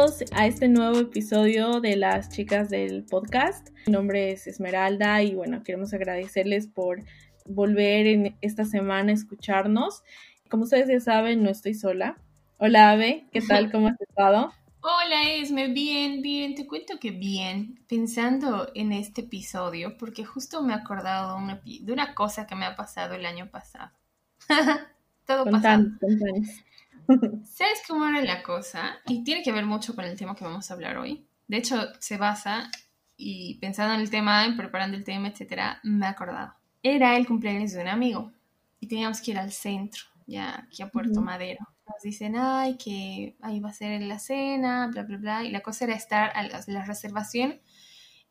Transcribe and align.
Bienvenidos 0.00 0.32
a 0.32 0.46
este 0.46 0.68
nuevo 0.68 0.98
episodio 0.98 1.80
de 1.82 1.94
las 1.94 2.30
chicas 2.30 2.70
del 2.70 3.04
podcast. 3.04 3.68
Mi 3.86 3.92
nombre 3.92 4.32
es 4.32 4.46
Esmeralda 4.46 5.22
y 5.22 5.34
bueno, 5.34 5.62
queremos 5.62 5.92
agradecerles 5.92 6.68
por 6.68 7.04
volver 7.44 8.06
en 8.06 8.38
esta 8.40 8.64
semana 8.64 9.10
a 9.10 9.14
escucharnos. 9.14 10.02
Como 10.48 10.62
ustedes 10.62 10.88
ya 10.88 11.00
saben, 11.00 11.42
no 11.42 11.50
estoy 11.50 11.74
sola. 11.74 12.16
Hola 12.56 12.92
Ave, 12.92 13.28
¿qué 13.30 13.42
tal? 13.42 13.70
¿Cómo 13.70 13.88
has 13.88 14.00
estado? 14.00 14.54
Hola 14.80 15.34
Esme, 15.34 15.68
bien, 15.68 16.22
bien, 16.22 16.54
te 16.54 16.66
cuento 16.66 16.98
que 16.98 17.10
bien, 17.10 17.84
pensando 17.86 18.70
en 18.74 18.92
este 18.92 19.20
episodio, 19.20 19.98
porque 19.98 20.24
justo 20.24 20.62
me 20.62 20.72
he 20.72 20.76
acordado 20.76 21.36
de 21.36 21.42
una, 21.42 21.60
de 21.62 21.92
una 21.92 22.14
cosa 22.14 22.46
que 22.46 22.54
me 22.54 22.64
ha 22.64 22.74
pasado 22.74 23.16
el 23.16 23.26
año 23.26 23.50
pasado. 23.50 23.90
Todo 25.26 25.44
pasado. 25.44 25.84
¿Sabes 27.44 27.82
cómo 27.86 28.06
era 28.06 28.22
la 28.22 28.42
cosa? 28.42 28.98
Y 29.06 29.24
tiene 29.24 29.42
que 29.42 29.52
ver 29.52 29.66
mucho 29.66 29.94
con 29.94 30.04
el 30.04 30.16
tema 30.16 30.34
que 30.34 30.44
vamos 30.44 30.70
a 30.70 30.74
hablar 30.74 30.98
hoy. 30.98 31.26
De 31.48 31.56
hecho, 31.56 31.76
se 31.98 32.16
basa, 32.16 32.70
y 33.16 33.56
pensando 33.56 33.94
en 33.94 34.00
el 34.00 34.10
tema, 34.10 34.44
en 34.46 34.56
preparando 34.56 34.96
el 34.96 35.04
tema, 35.04 35.28
etcétera, 35.28 35.80
me 35.82 36.06
he 36.06 36.08
acordado. 36.08 36.54
Era 36.82 37.16
el 37.16 37.26
cumpleaños 37.26 37.72
de 37.72 37.82
un 37.82 37.88
amigo 37.88 38.32
y 38.80 38.86
teníamos 38.86 39.20
que 39.20 39.32
ir 39.32 39.38
al 39.38 39.52
centro, 39.52 40.02
ya 40.26 40.60
aquí 40.60 40.82
a 40.82 40.88
Puerto 40.88 41.20
Madero 41.20 41.66
nos 41.86 42.02
dicen, 42.02 42.36
ay, 42.36 42.76
que 42.76 43.36
ahí 43.42 43.60
va 43.60 43.70
a 43.70 43.74
ser 43.74 44.00
la 44.02 44.18
cena, 44.18 44.88
bla, 44.88 45.02
bla, 45.02 45.18
bla. 45.18 45.44
Y 45.44 45.50
la 45.50 45.60
cosa 45.60 45.84
era 45.84 45.94
estar, 45.94 46.30
a 46.34 46.42
la, 46.44 46.84
reservación 46.84 47.60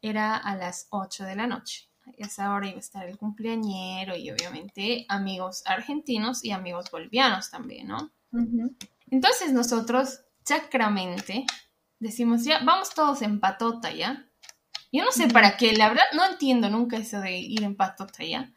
era 0.01 0.37
a 0.37 0.55
las 0.55 0.87
8 0.91 1.25
de 1.25 1.35
la 1.35 1.45
noche. 1.45 1.89
A 2.05 2.11
esa 2.17 2.53
hora 2.53 2.67
iba 2.67 2.77
a 2.77 2.79
estar 2.79 3.07
el 3.07 3.17
cumpleañero 3.17 4.15
y 4.15 4.31
obviamente 4.31 5.05
amigos 5.09 5.61
argentinos 5.65 6.43
y 6.43 6.51
amigos 6.51 6.89
bolivianos 6.89 7.51
también, 7.51 7.87
¿no? 7.87 8.11
Entonces 9.07 9.53
nosotros, 9.53 10.21
chacramente, 10.43 11.45
decimos, 11.99 12.43
ya, 12.43 12.59
vamos 12.63 12.93
todos 12.93 13.21
en 13.21 13.39
patota, 13.39 13.91
¿ya? 13.91 14.27
Yo 14.91 15.03
no 15.03 15.11
sé 15.11 15.27
para 15.27 15.57
qué, 15.57 15.73
la 15.73 15.89
verdad 15.89 16.05
no 16.15 16.25
entiendo 16.25 16.69
nunca 16.69 16.97
eso 16.97 17.19
de 17.21 17.37
ir 17.37 17.63
en 17.63 17.75
patota, 17.75 18.23
¿ya? 18.23 18.51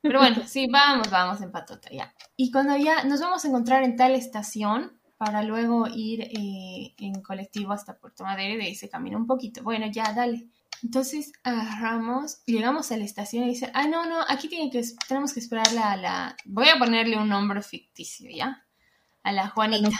Pero 0.00 0.20
bueno, 0.20 0.42
sí, 0.46 0.66
vamos, 0.70 1.10
vamos 1.10 1.40
en 1.42 1.52
patota, 1.52 1.90
ya. 1.90 2.14
Y 2.36 2.50
cuando 2.50 2.76
ya 2.76 3.04
nos 3.04 3.20
vamos 3.20 3.44
a 3.44 3.48
encontrar 3.48 3.82
en 3.82 3.96
tal 3.96 4.14
estación 4.14 4.98
para 5.16 5.42
luego 5.42 5.86
ir 5.88 6.22
eh, 6.22 6.94
en 6.98 7.22
colectivo 7.22 7.72
hasta 7.72 7.98
Puerto 7.98 8.24
Madero 8.24 8.54
y 8.54 8.56
de 8.56 8.64
ahí 8.64 8.74
se 8.74 8.88
camina 8.88 9.16
un 9.16 9.26
poquito. 9.26 9.62
Bueno, 9.62 9.86
ya, 9.90 10.12
dale. 10.12 10.48
Entonces 10.82 11.32
agarramos, 11.42 12.44
llegamos 12.44 12.92
a 12.92 12.96
la 12.96 13.04
estación 13.04 13.44
y 13.44 13.48
dicen, 13.48 13.70
ah, 13.74 13.86
no, 13.86 14.06
no, 14.06 14.20
aquí 14.28 14.48
tiene 14.48 14.70
que, 14.70 14.82
tenemos 15.08 15.32
que 15.32 15.40
esperar 15.40 15.66
a 15.78 15.96
la... 15.96 16.36
Voy 16.44 16.68
a 16.68 16.78
ponerle 16.78 17.16
un 17.16 17.28
nombre 17.28 17.62
ficticio, 17.62 18.28
¿ya? 18.30 18.63
A 19.24 19.32
la 19.32 19.48
Juanita. 19.48 19.90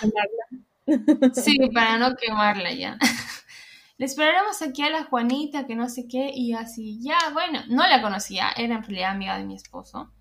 sí, 1.34 1.58
para 1.74 1.98
no 1.98 2.14
quemarla 2.14 2.72
ya. 2.72 2.98
le 3.98 4.06
esperaremos 4.06 4.62
aquí 4.62 4.82
a 4.82 4.90
la 4.90 5.04
Juanita, 5.04 5.66
que 5.66 5.74
no 5.74 5.88
sé 5.88 6.06
qué, 6.06 6.30
y 6.32 6.52
así, 6.52 7.00
ya, 7.02 7.18
bueno, 7.32 7.60
no 7.68 7.86
la 7.88 8.00
conocía, 8.00 8.50
era 8.56 8.76
en 8.76 8.82
realidad 8.82 9.10
amiga 9.10 9.36
de 9.36 9.44
mi 9.44 9.56
esposo. 9.56 10.12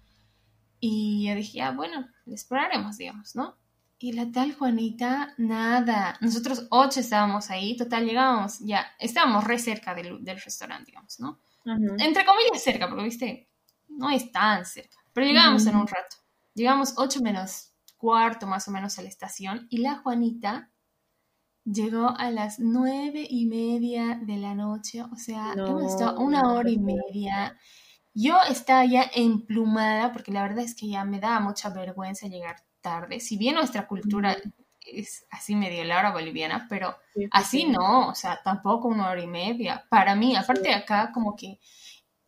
Y 0.79 1.27
yo 1.27 1.35
dije, 1.35 1.59
ya, 1.59 1.71
bueno, 1.71 2.07
le 2.25 2.35
esperaremos, 2.35 2.97
digamos, 2.97 3.35
¿no? 3.35 3.57
Y 3.99 4.13
la 4.13 4.31
tal 4.31 4.53
Juanita, 4.53 5.33
nada. 5.37 6.17
Nosotros 6.19 6.67
ocho 6.71 6.99
estábamos 6.99 7.49
ahí, 7.49 7.77
total, 7.77 8.05
llegábamos, 8.05 8.59
ya, 8.59 8.87
estábamos 8.99 9.43
re 9.43 9.59
cerca 9.59 9.93
del, 9.93 10.23
del 10.23 10.41
restaurante, 10.41 10.91
digamos, 10.91 11.19
¿no? 11.19 11.39
Entre 11.65 12.25
comillas 12.25 12.61
cerca, 12.61 12.89
porque, 12.89 13.03
viste, 13.03 13.49
no 13.87 14.09
es 14.09 14.31
tan 14.31 14.65
cerca. 14.65 14.97
Pero 15.13 15.27
llegábamos 15.27 15.65
en 15.67 15.75
un 15.75 15.87
rato. 15.87 16.17
Llegamos 16.53 16.93
ocho 16.97 17.21
menos 17.21 17.72
cuarto 18.03 18.47
más 18.47 18.67
o 18.67 18.71
menos 18.71 18.99
a 18.99 19.01
la 19.01 19.07
estación 19.07 19.65
y 19.69 19.77
la 19.77 19.95
Juanita 19.95 20.73
Llegó 21.65 22.09
a 22.17 22.29
las 22.29 22.59
nueve 22.59 23.25
y 23.29 23.45
media 23.45 24.19
de 24.21 24.35
la 24.35 24.53
noche, 24.53 25.01
o 25.01 25.15
sea, 25.15 25.53
hemos 25.53 25.93
estado 25.93 26.19
una 26.19 26.51
hora 26.51 26.69
y 26.69 26.77
media. 26.77 27.57
Yo 28.13 28.35
estaba 28.49 28.83
ya 28.83 29.09
emplumada 29.15 30.11
porque 30.11 30.33
la 30.33 30.41
verdad 30.41 30.65
es 30.65 30.75
que 30.75 30.89
ya 30.89 31.05
me 31.05 31.21
daba 31.21 31.39
mucha 31.39 31.69
vergüenza 31.69 32.27
llegar 32.27 32.57
tarde. 32.81 33.21
Si 33.21 33.37
bien 33.37 33.55
nuestra 33.55 33.87
cultura 33.87 34.35
es 34.85 35.25
así 35.31 35.55
medio 35.55 35.85
la 35.85 35.99
hora 35.99 36.11
boliviana, 36.11 36.67
pero 36.69 36.97
así 37.31 37.63
no, 37.63 38.09
o 38.09 38.15
sea, 38.15 38.41
tampoco 38.43 38.89
una 38.89 39.09
hora 39.09 39.23
y 39.23 39.27
media. 39.27 39.85
Para 39.89 40.15
mí, 40.15 40.35
aparte 40.35 40.67
de 40.67 40.73
acá, 40.73 41.11
como 41.13 41.33
que 41.37 41.61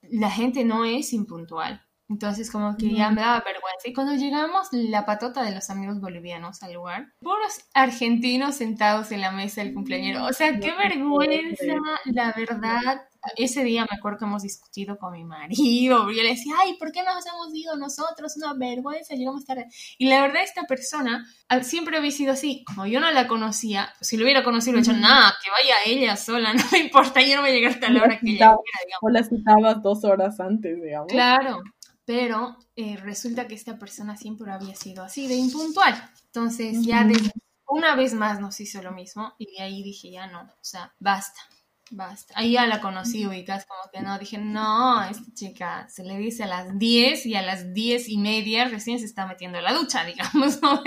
la 0.01 0.31
gente 0.31 0.63
no 0.63 0.85
es 0.85 1.11
impuntual. 1.11 1.85
Entonces 2.07 2.51
como 2.51 2.77
que 2.77 2.93
ya 2.93 3.09
me 3.09 3.21
daba 3.21 3.39
vergüenza. 3.39 3.87
Y 3.87 3.93
cuando 3.93 4.13
llegamos, 4.13 4.67
la 4.71 5.05
patota 5.05 5.43
de 5.43 5.53
los 5.53 5.69
amigos 5.69 5.99
bolivianos 5.99 6.61
al 6.63 6.73
lugar, 6.73 7.13
puros 7.19 7.61
argentinos 7.73 8.55
sentados 8.55 9.11
en 9.11 9.21
la 9.21 9.31
mesa 9.31 9.61
del 9.61 9.73
cumpleañero. 9.73 10.25
O 10.25 10.33
sea, 10.33 10.59
qué 10.59 10.73
vergüenza, 10.73 11.75
la 12.05 12.31
verdad 12.33 13.01
ese 13.35 13.63
día 13.63 13.85
me 13.89 13.97
acuerdo 13.97 14.19
que 14.19 14.25
hemos 14.25 14.43
discutido 14.43 14.97
con 14.97 15.13
mi 15.13 15.23
marido, 15.23 16.11
yo 16.11 16.23
le 16.23 16.29
decía, 16.29 16.53
ay, 16.61 16.77
¿por 16.77 16.91
qué 16.91 17.03
no 17.03 17.13
nos 17.13 17.25
hemos 17.25 17.53
ido 17.53 17.75
nosotros? 17.75 18.35
Una 18.37 18.53
vergüenza, 18.53 19.15
llegamos 19.15 19.45
tarde. 19.45 19.67
Y 19.97 20.07
la 20.07 20.21
verdad, 20.21 20.43
esta 20.43 20.63
persona 20.63 21.25
ah, 21.49 21.63
siempre 21.63 21.97
había 21.97 22.11
sido 22.11 22.33
así, 22.33 22.63
como 22.65 22.85
yo 22.85 22.99
no 22.99 23.11
la 23.11 23.27
conocía, 23.27 23.93
si 24.01 24.17
lo 24.17 24.23
hubiera 24.23 24.43
conocido, 24.43 24.77
hubiera 24.77 24.93
dicho, 24.93 25.01
nada, 25.01 25.33
que 25.43 25.49
vaya 25.49 25.75
ella 25.85 26.15
sola, 26.15 26.53
no 26.53 26.63
me 26.71 26.79
importa, 26.79 27.21
yo 27.21 27.35
no 27.35 27.41
voy 27.41 27.51
a 27.51 27.53
llegar 27.53 27.71
hasta 27.71 27.89
la 27.89 28.03
hora 28.03 28.19
que 28.19 28.31
ella 28.31 28.55
quiera. 28.55 28.97
O 29.01 29.09
la 29.09 29.23
citabas 29.23 29.81
dos 29.81 30.03
horas 30.03 30.39
antes, 30.39 30.81
digamos. 30.81 31.07
Claro, 31.07 31.61
pero 32.05 32.57
eh, 32.75 32.97
resulta 32.97 33.47
que 33.47 33.55
esta 33.55 33.77
persona 33.77 34.15
siempre 34.17 34.51
había 34.51 34.75
sido 34.75 35.03
así, 35.03 35.27
de 35.27 35.35
impuntual. 35.35 35.93
Entonces, 36.25 36.85
ya 36.85 37.07
una 37.67 37.95
vez 37.95 38.13
más 38.13 38.39
nos 38.39 38.59
hizo 38.59 38.81
lo 38.81 38.91
mismo 38.91 39.33
y 39.37 39.51
de 39.51 39.63
ahí 39.63 39.83
dije, 39.83 40.11
ya 40.11 40.27
no, 40.27 40.41
o 40.41 40.63
sea, 40.63 40.93
basta 40.99 41.41
Basta. 41.91 42.33
Ahí 42.35 42.53
ya 42.53 42.65
la 42.65 42.81
conocí, 42.81 43.27
ubicas, 43.27 43.65
como 43.65 43.79
que 43.91 44.01
no. 44.01 44.17
Dije, 44.17 44.39
no, 44.39 45.03
esta 45.03 45.31
chica 45.33 45.87
se 45.87 46.03
le 46.03 46.17
dice 46.17 46.43
a 46.43 46.47
las 46.47 46.79
10 46.79 47.25
y 47.27 47.35
a 47.35 47.43
las 47.43 47.73
10 47.73 48.09
y 48.09 48.17
media 48.17 48.65
recién 48.65 48.97
se 48.97 49.05
está 49.05 49.27
metiendo 49.27 49.59
a 49.59 49.61
la 49.61 49.73
ducha, 49.73 50.03
digamos, 50.05 50.61
¿no? 50.61 50.81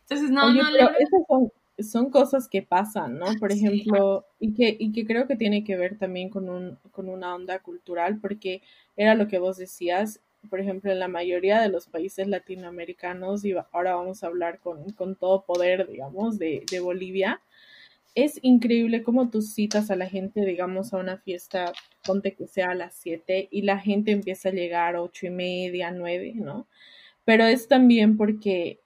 Entonces, 0.00 0.30
no, 0.30 0.52
no. 0.52 0.62
Pero 0.72 0.90
esas 0.98 1.20
son, 1.28 1.52
son, 1.78 2.10
cosas 2.10 2.48
que 2.48 2.62
pasan, 2.62 3.18
¿no? 3.18 3.26
Por 3.38 3.52
ejemplo, 3.52 4.24
y 4.38 4.54
que, 4.54 4.74
y 4.78 4.92
que 4.92 5.04
creo 5.04 5.26
que 5.26 5.36
tiene 5.36 5.64
que 5.64 5.76
ver 5.76 5.98
también 5.98 6.30
con, 6.30 6.48
un, 6.48 6.78
con 6.92 7.10
una 7.10 7.34
onda 7.34 7.58
cultural, 7.58 8.18
porque 8.18 8.62
era 8.96 9.14
lo 9.14 9.28
que 9.28 9.38
vos 9.38 9.58
decías, 9.58 10.20
por 10.50 10.60
ejemplo, 10.60 10.92
en 10.92 10.98
la 10.98 11.08
mayoría 11.08 11.60
de 11.60 11.68
los 11.68 11.86
países 11.86 12.28
latinoamericanos, 12.28 13.44
y 13.44 13.54
ahora 13.72 13.94
vamos 13.94 14.22
a 14.22 14.28
hablar 14.28 14.58
con, 14.60 14.90
con 14.92 15.16
todo 15.16 15.44
poder, 15.44 15.88
digamos, 15.88 16.38
de, 16.38 16.64
de 16.70 16.80
Bolivia 16.80 17.40
es 18.14 18.38
increíble 18.42 19.02
cómo 19.02 19.30
tú 19.30 19.40
citas 19.42 19.90
a 19.90 19.96
la 19.96 20.06
gente, 20.06 20.44
digamos, 20.44 20.92
a 20.92 20.98
una 20.98 21.18
fiesta, 21.18 21.72
ponte 22.04 22.34
que 22.34 22.46
sea 22.46 22.70
a 22.70 22.74
las 22.74 22.94
7 22.96 23.48
y 23.50 23.62
la 23.62 23.78
gente 23.78 24.12
empieza 24.12 24.50
a 24.50 24.52
llegar 24.52 24.96
a 24.96 25.02
ocho 25.02 25.26
y 25.26 25.30
media, 25.30 25.90
9, 25.90 26.34
¿no? 26.36 26.66
Pero 27.24 27.44
es 27.44 27.68
también 27.68 28.16
porque 28.16 28.80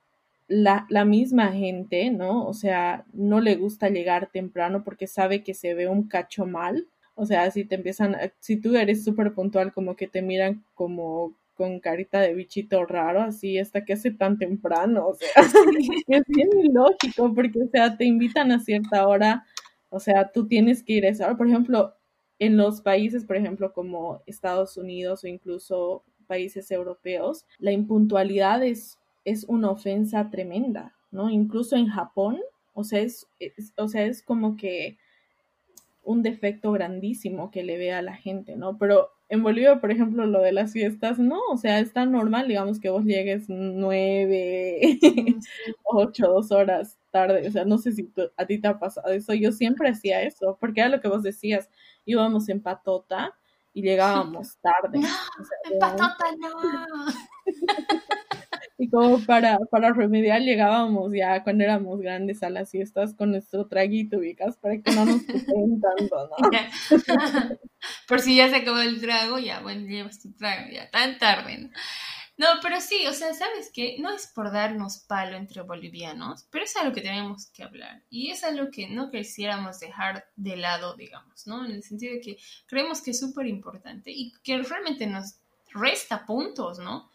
la, 0.48 0.86
la, 0.90 1.04
misma 1.04 1.52
gente, 1.52 2.10
¿no? 2.10 2.46
O 2.46 2.54
sea, 2.54 3.04
no 3.12 3.40
le 3.40 3.56
gusta 3.56 3.88
llegar 3.88 4.30
temprano 4.30 4.84
porque 4.84 5.06
sabe 5.08 5.42
que 5.42 5.54
se 5.54 5.74
ve 5.74 5.88
un 5.88 6.08
cacho 6.08 6.46
mal. 6.46 6.86
O 7.16 7.26
sea, 7.26 7.50
si 7.50 7.64
te 7.64 7.76
empiezan, 7.76 8.16
si 8.40 8.56
tú 8.58 8.76
eres 8.76 9.04
súper 9.04 9.34
puntual, 9.34 9.72
como 9.72 9.96
que 9.96 10.06
te 10.06 10.22
miran 10.22 10.64
como 10.74 11.34
con 11.56 11.80
carita 11.80 12.20
de 12.20 12.34
bichito 12.34 12.84
raro, 12.84 13.22
así 13.22 13.58
hasta 13.58 13.84
que 13.84 13.94
hace 13.94 14.10
tan 14.10 14.38
temprano, 14.38 15.08
o 15.08 15.14
sea, 15.14 15.28
es 16.06 16.22
bien 16.28 16.50
ilógico, 16.62 17.34
porque, 17.34 17.62
o 17.62 17.68
sea, 17.68 17.96
te 17.96 18.04
invitan 18.04 18.52
a 18.52 18.60
cierta 18.60 19.08
hora, 19.08 19.44
o 19.88 19.98
sea, 19.98 20.30
tú 20.30 20.46
tienes 20.46 20.82
que 20.82 20.94
ir 20.94 21.06
a 21.06 21.08
esa 21.08 21.26
hora, 21.26 21.36
por 21.36 21.48
ejemplo, 21.48 21.94
en 22.38 22.56
los 22.56 22.82
países, 22.82 23.24
por 23.24 23.36
ejemplo, 23.36 23.72
como 23.72 24.22
Estados 24.26 24.76
Unidos 24.76 25.24
o 25.24 25.26
incluso 25.26 26.04
países 26.26 26.70
europeos, 26.70 27.46
la 27.58 27.72
impuntualidad 27.72 28.62
es, 28.62 28.98
es 29.24 29.44
una 29.44 29.70
ofensa 29.70 30.28
tremenda, 30.30 30.94
¿no? 31.10 31.30
Incluso 31.30 31.76
en 31.76 31.86
Japón, 31.86 32.38
o 32.74 32.84
sea, 32.84 33.00
es, 33.00 33.26
o 33.76 33.88
sea, 33.88 34.04
es 34.04 34.22
como 34.22 34.56
que 34.56 34.98
un 36.02 36.22
defecto 36.22 36.72
grandísimo 36.72 37.50
que 37.50 37.64
le 37.64 37.78
ve 37.78 37.92
a 37.92 38.02
la 38.02 38.14
gente, 38.16 38.56
¿no? 38.56 38.76
Pero 38.76 39.10
en 39.28 39.42
Bolivia, 39.42 39.80
por 39.80 39.90
ejemplo, 39.90 40.26
lo 40.26 40.40
de 40.40 40.52
las 40.52 40.72
fiestas, 40.72 41.18
no, 41.18 41.40
o 41.50 41.56
sea, 41.56 41.80
es 41.80 41.92
tan 41.92 42.12
normal, 42.12 42.46
digamos, 42.46 42.78
que 42.78 42.90
vos 42.90 43.04
llegues 43.04 43.46
nueve, 43.48 44.98
ocho, 45.84 46.28
dos 46.28 46.52
horas 46.52 46.98
tarde, 47.10 47.48
o 47.48 47.50
sea, 47.50 47.64
no 47.64 47.78
sé 47.78 47.92
si 47.92 48.12
a 48.36 48.46
ti 48.46 48.60
te 48.60 48.68
ha 48.68 48.78
pasado 48.78 49.08
eso, 49.12 49.34
yo 49.34 49.50
siempre 49.50 49.88
hacía 49.88 50.22
eso, 50.22 50.56
porque 50.60 50.80
era 50.80 50.90
lo 50.90 51.00
que 51.00 51.08
vos 51.08 51.22
decías, 51.22 51.68
íbamos 52.04 52.48
en 52.48 52.62
patota 52.62 53.34
y 53.72 53.82
llegábamos 53.82 54.56
tarde. 54.58 55.00
No, 55.00 55.08
en 55.70 55.78
patota 55.78 56.24
no. 56.38 56.50
Y 58.78 58.90
como 58.90 59.24
para, 59.24 59.58
para 59.70 59.92
remediar 59.92 60.42
llegábamos 60.42 61.10
ya 61.14 61.42
cuando 61.42 61.64
éramos 61.64 61.98
grandes 61.98 62.42
a 62.42 62.50
las 62.50 62.70
fiestas 62.70 63.14
con 63.14 63.30
nuestro 63.30 63.66
traguito, 63.66 64.18
ubicas, 64.18 64.58
para 64.58 64.80
que 64.82 64.92
no 64.92 65.06
nos 65.06 65.22
puteen 65.22 65.80
tanto, 65.80 66.28
¿no? 66.28 66.50
Por 68.08 68.20
si 68.20 68.36
ya 68.36 68.50
se 68.50 68.56
acabó 68.56 68.78
el 68.78 69.00
trago, 69.00 69.38
ya, 69.38 69.60
bueno, 69.60 69.86
llevas 69.86 70.20
tu 70.20 70.32
trago, 70.32 70.70
ya, 70.70 70.90
tan 70.90 71.18
tarde, 71.18 71.70
No, 72.36 72.46
pero 72.60 72.82
sí, 72.82 73.06
o 73.06 73.14
sea, 73.14 73.32
¿sabes 73.32 73.70
qué? 73.72 73.96
No 73.98 74.10
es 74.14 74.26
por 74.26 74.52
darnos 74.52 74.98
palo 74.98 75.38
entre 75.38 75.62
bolivianos, 75.62 76.46
pero 76.50 76.64
es 76.64 76.76
algo 76.76 76.92
que 76.92 77.00
tenemos 77.00 77.46
que 77.46 77.62
hablar. 77.62 78.02
Y 78.10 78.30
es 78.30 78.44
algo 78.44 78.70
que 78.70 78.88
no 78.88 79.10
quisiéramos 79.10 79.80
dejar 79.80 80.26
de 80.36 80.56
lado, 80.56 80.96
digamos, 80.96 81.46
¿no? 81.46 81.64
En 81.64 81.72
el 81.72 81.82
sentido 81.82 82.12
de 82.12 82.20
que 82.20 82.36
creemos 82.66 83.00
que 83.00 83.12
es 83.12 83.20
súper 83.20 83.46
importante 83.46 84.10
y 84.10 84.32
que 84.42 84.58
realmente 84.58 85.06
nos 85.06 85.36
resta 85.72 86.26
puntos, 86.26 86.78
¿no? 86.78 87.10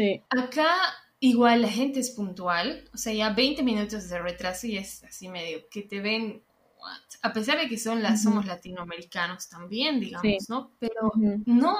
Sí. 0.00 0.22
Acá 0.30 0.70
igual 1.18 1.60
la 1.60 1.68
gente 1.68 2.00
es 2.00 2.10
puntual, 2.10 2.88
o 2.94 2.96
sea, 2.96 3.12
ya 3.12 3.30
20 3.30 3.62
minutos 3.62 4.08
de 4.08 4.18
retraso 4.18 4.66
y 4.66 4.78
es 4.78 5.04
así 5.04 5.28
medio 5.28 5.68
que 5.68 5.82
te 5.82 6.00
ven 6.00 6.42
a 7.20 7.34
pesar 7.34 7.58
de 7.58 7.68
que 7.68 7.76
son 7.76 8.02
las, 8.02 8.22
somos 8.22 8.46
latinoamericanos 8.46 9.50
también, 9.50 10.00
digamos, 10.00 10.48
¿no? 10.48 10.72
Pero 10.78 11.12
no, 11.44 11.76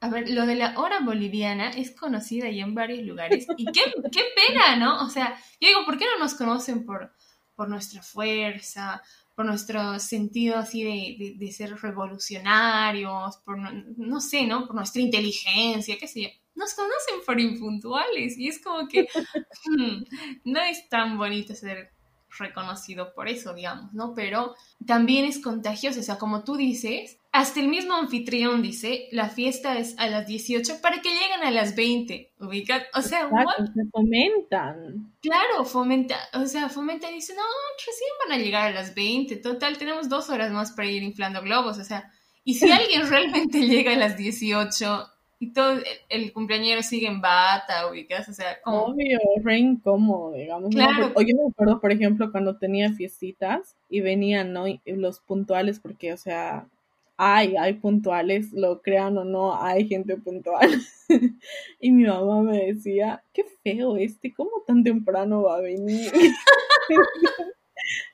a 0.00 0.08
ver, 0.08 0.30
lo 0.30 0.46
de 0.46 0.54
la 0.54 0.78
hora 0.78 1.00
boliviana 1.00 1.70
es 1.70 1.90
conocida 1.90 2.48
ya 2.48 2.62
en 2.62 2.76
varios 2.76 3.04
lugares 3.04 3.48
y 3.56 3.64
qué, 3.66 3.80
qué 4.12 4.22
pena, 4.46 4.76
¿no? 4.76 5.04
O 5.04 5.10
sea, 5.10 5.36
yo 5.60 5.66
digo, 5.66 5.84
¿por 5.84 5.98
qué 5.98 6.04
no 6.04 6.22
nos 6.22 6.34
conocen 6.34 6.86
por, 6.86 7.12
por 7.56 7.68
nuestra 7.68 8.00
fuerza, 8.02 9.02
por 9.34 9.44
nuestro 9.44 9.98
sentido 9.98 10.58
así 10.58 10.84
de, 10.84 11.34
de, 11.36 11.52
ser 11.52 11.74
revolucionarios, 11.74 13.38
por, 13.38 13.58
no 13.58 14.20
sé, 14.20 14.46
¿no? 14.46 14.68
Por 14.68 14.76
nuestra 14.76 15.02
inteligencia, 15.02 15.98
qué 15.98 16.06
sé 16.06 16.22
yo. 16.22 16.28
Nos 16.60 16.74
conocen 16.74 17.24
por 17.24 17.40
impuntuales 17.40 18.36
y 18.36 18.48
es 18.48 18.62
como 18.62 18.86
que 18.86 19.08
hmm, 19.64 20.04
no 20.44 20.60
es 20.60 20.86
tan 20.90 21.16
bonito 21.16 21.54
ser 21.54 21.90
reconocido 22.38 23.14
por 23.14 23.28
eso, 23.28 23.54
digamos, 23.54 23.92
¿no? 23.92 24.14
Pero 24.14 24.54
también 24.86 25.24
es 25.24 25.40
contagioso, 25.40 26.00
o 26.00 26.02
sea, 26.02 26.18
como 26.18 26.44
tú 26.44 26.56
dices, 26.56 27.18
hasta 27.32 27.60
el 27.60 27.68
mismo 27.68 27.94
anfitrión 27.94 28.62
dice, 28.62 29.08
la 29.10 29.30
fiesta 29.30 29.78
es 29.78 29.98
a 29.98 30.06
las 30.08 30.26
18 30.26 30.80
para 30.80 31.00
que 31.00 31.10
lleguen 31.10 31.42
a 31.42 31.50
las 31.50 31.74
20, 31.74 32.32
¿ubicas? 32.40 32.84
O 32.94 33.02
sea, 33.02 33.28
se 33.28 33.90
fomentan. 33.90 35.14
Claro, 35.22 35.64
fomenta, 35.64 36.18
o 36.34 36.46
sea, 36.46 36.68
fomenta 36.68 37.10
y 37.10 37.14
dice, 37.14 37.34
no, 37.34 37.42
recién 37.78 38.10
van 38.28 38.38
a 38.38 38.42
llegar 38.42 38.66
a 38.68 38.74
las 38.74 38.94
20, 38.94 39.36
total, 39.36 39.78
tenemos 39.78 40.08
dos 40.10 40.28
horas 40.28 40.52
más 40.52 40.72
para 40.72 40.90
ir 40.90 41.02
inflando 41.02 41.40
globos, 41.42 41.78
o 41.78 41.84
sea, 41.84 42.12
y 42.44 42.54
si 42.54 42.70
alguien 42.70 43.08
realmente 43.08 43.60
llega 43.66 43.92
a 43.92 43.96
las 43.96 44.16
18 44.16 45.08
y 45.42 45.54
todo 45.54 45.78
el, 46.10 46.32
cumpleañero 46.34 46.82
sigue 46.82 47.06
en 47.06 47.22
bata, 47.22 47.90
ubicas, 47.90 48.28
o 48.28 48.32
sea, 48.34 48.60
como... 48.62 48.84
Obvio, 48.84 49.18
re 49.42 49.56
incómodo, 49.56 50.34
digamos. 50.34 50.68
Claro. 50.68 51.12
O 51.16 51.22
yo 51.22 51.34
me 51.34 51.50
acuerdo, 51.50 51.80
por 51.80 51.90
ejemplo, 51.92 52.30
cuando 52.30 52.58
tenía 52.58 52.92
fiestitas 52.92 53.74
y 53.88 54.00
venían, 54.00 54.52
¿no? 54.52 54.66
los 54.84 55.20
puntuales, 55.20 55.80
porque, 55.80 56.12
o 56.12 56.18
sea, 56.18 56.68
hay, 57.16 57.56
hay 57.56 57.72
puntuales, 57.72 58.52
lo 58.52 58.82
crean 58.82 59.16
o 59.16 59.24
no, 59.24 59.58
hay 59.58 59.88
gente 59.88 60.18
puntual. 60.18 60.68
y 61.80 61.90
mi 61.90 62.04
mamá 62.04 62.42
me 62.42 62.66
decía, 62.66 63.24
qué 63.32 63.44
feo 63.62 63.96
este, 63.96 64.34
¿cómo 64.34 64.62
tan 64.66 64.84
temprano 64.84 65.44
va 65.44 65.56
a 65.56 65.60
venir? 65.62 66.12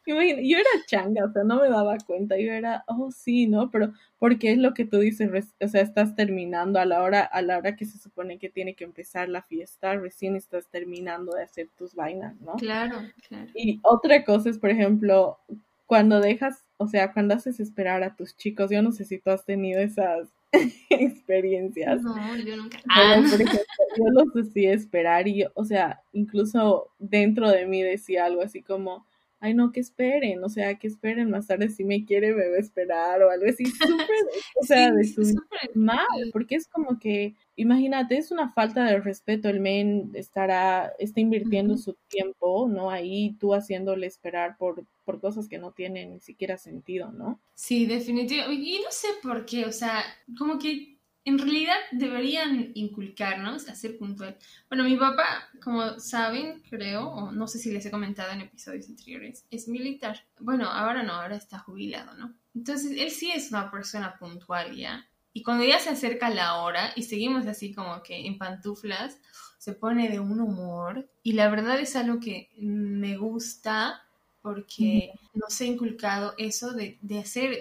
yo 0.06 0.16
era 0.58 0.68
changa, 0.86 1.24
o 1.24 1.32
sea, 1.32 1.44
no 1.44 1.60
me 1.60 1.68
daba 1.68 1.96
cuenta, 1.98 2.36
yo 2.38 2.52
era, 2.52 2.84
oh 2.86 3.10
sí, 3.10 3.46
¿no? 3.46 3.70
Pero 3.70 3.92
porque 4.18 4.52
es 4.52 4.58
lo 4.58 4.74
que 4.74 4.84
tú 4.84 4.98
dices, 4.98 5.30
o 5.60 5.68
sea, 5.68 5.80
estás 5.80 6.14
terminando 6.14 6.78
a 6.78 6.84
la 6.84 7.02
hora, 7.02 7.22
a 7.22 7.42
la 7.42 7.58
hora 7.58 7.76
que 7.76 7.84
se 7.84 7.98
supone 7.98 8.38
que 8.38 8.48
tiene 8.48 8.74
que 8.74 8.84
empezar 8.84 9.28
la 9.28 9.42
fiesta, 9.42 9.94
recién 9.96 10.36
estás 10.36 10.68
terminando 10.68 11.34
de 11.34 11.42
hacer 11.42 11.68
tus 11.76 11.94
vainas, 11.94 12.40
¿no? 12.40 12.54
Claro, 12.54 12.98
claro. 13.28 13.50
Y 13.54 13.80
otra 13.82 14.24
cosa 14.24 14.50
es, 14.50 14.58
por 14.58 14.70
ejemplo, 14.70 15.38
cuando 15.86 16.20
dejas, 16.20 16.64
o 16.76 16.88
sea, 16.88 17.12
cuando 17.12 17.34
haces 17.34 17.60
esperar 17.60 18.02
a 18.02 18.14
tus 18.16 18.36
chicos, 18.36 18.70
yo 18.70 18.82
no 18.82 18.92
sé 18.92 19.04
si 19.04 19.19
tú 19.19 19.30
has 19.30 19.44
tenido 19.44 19.80
esas 19.80 20.28
experiencias. 20.90 22.02
No, 22.02 22.36
yo 22.36 22.56
nunca. 22.56 22.78
Ah. 22.88 23.22
yo 23.96 24.04
los 24.12 24.46
hacía 24.46 24.72
esperar 24.72 25.28
y, 25.28 25.44
o 25.54 25.64
sea, 25.64 26.02
incluso 26.12 26.88
dentro 26.98 27.50
de 27.50 27.66
mí 27.66 27.82
decía 27.82 28.24
algo 28.24 28.42
así 28.42 28.62
como, 28.62 29.06
ay 29.40 29.54
no, 29.54 29.72
que 29.72 29.80
esperen, 29.80 30.42
o 30.42 30.48
sea, 30.48 30.78
que 30.78 30.86
esperen 30.86 31.30
más 31.30 31.46
tarde 31.46 31.68
si 31.68 31.84
me 31.84 32.04
quiere 32.04 32.34
me 32.34 32.48
va 32.48 32.56
a 32.56 32.60
esperar 32.60 33.22
o 33.22 33.30
algo 33.30 33.46
así, 33.48 33.66
súper, 33.66 34.06
o 34.60 34.64
sea, 34.64 34.92
de 34.92 35.04
su 35.04 35.22
mal, 35.74 36.06
porque 36.32 36.56
es 36.56 36.68
como 36.68 36.98
que, 36.98 37.34
imagínate, 37.56 38.16
es 38.16 38.30
una 38.30 38.52
falta 38.52 38.84
de 38.84 39.00
respeto, 39.00 39.48
el 39.48 39.60
men 39.60 40.10
estará, 40.14 40.92
está 40.98 41.20
invirtiendo 41.20 41.76
su 41.76 41.96
tiempo, 42.08 42.68
¿no? 42.68 42.90
Ahí 42.90 43.36
tú 43.38 43.54
haciéndole 43.54 44.06
esperar 44.06 44.56
por, 44.56 44.86
por 45.04 45.20
cosas 45.20 45.48
que 45.48 45.58
no 45.58 45.72
tienen 45.72 46.14
ni 46.14 46.20
siquiera 46.20 46.56
sentido, 46.58 47.12
¿no? 47.12 47.40
Sí, 47.54 47.86
definitivamente, 47.86 48.62
y 48.62 48.80
no 48.80 48.90
sé 48.90 49.08
por 49.22 49.44
qué, 49.46 49.64
o 49.66 49.72
sea, 49.72 50.02
como 50.38 50.58
que 50.58 50.95
en 51.26 51.40
realidad 51.40 51.75
deberían 51.90 52.70
inculcarnos 52.75 53.69
a 53.69 53.75
ser 53.75 53.99
puntual. 53.99 54.38
Bueno, 54.69 54.84
mi 54.84 54.96
papá, 54.96 55.49
como 55.61 55.99
saben, 55.99 56.62
creo, 56.70 57.08
o 57.08 57.32
no 57.32 57.49
sé 57.49 57.58
si 57.58 57.73
les 57.73 57.84
he 57.84 57.90
comentado 57.90 58.31
en 58.31 58.43
episodios 58.43 58.88
anteriores, 58.88 59.44
es 59.50 59.67
militar. 59.67 60.25
Bueno, 60.38 60.69
ahora 60.70 61.02
no, 61.02 61.14
ahora 61.14 61.34
está 61.34 61.58
jubilado, 61.58 62.14
¿no? 62.14 62.32
Entonces, 62.55 62.93
él 62.96 63.11
sí 63.11 63.32
es 63.32 63.50
una 63.50 63.73
persona 63.73 64.17
puntual 64.17 64.76
ya. 64.76 65.05
Y 65.32 65.43
cuando 65.43 65.64
ya 65.64 65.81
se 65.81 65.90
acerca 65.90 66.31
la 66.31 66.58
hora 66.58 66.93
y 66.94 67.02
seguimos 67.02 67.44
así 67.49 67.75
como 67.75 68.05
que 68.05 68.25
en 68.25 68.38
pantuflas, 68.38 69.19
se 69.58 69.72
pone 69.72 70.08
de 70.08 70.20
un 70.20 70.40
humor. 70.40 71.11
Y 71.25 71.32
la 71.32 71.49
verdad 71.50 71.81
es 71.81 71.96
algo 71.96 72.20
que 72.20 72.50
me 72.56 73.17
gusta 73.17 74.06
porque 74.43 75.11
nos 75.34 75.61
ha 75.61 75.64
inculcado 75.64 76.34
eso 76.38 76.72
de, 76.72 76.99
de 77.02 77.19
hacer 77.19 77.58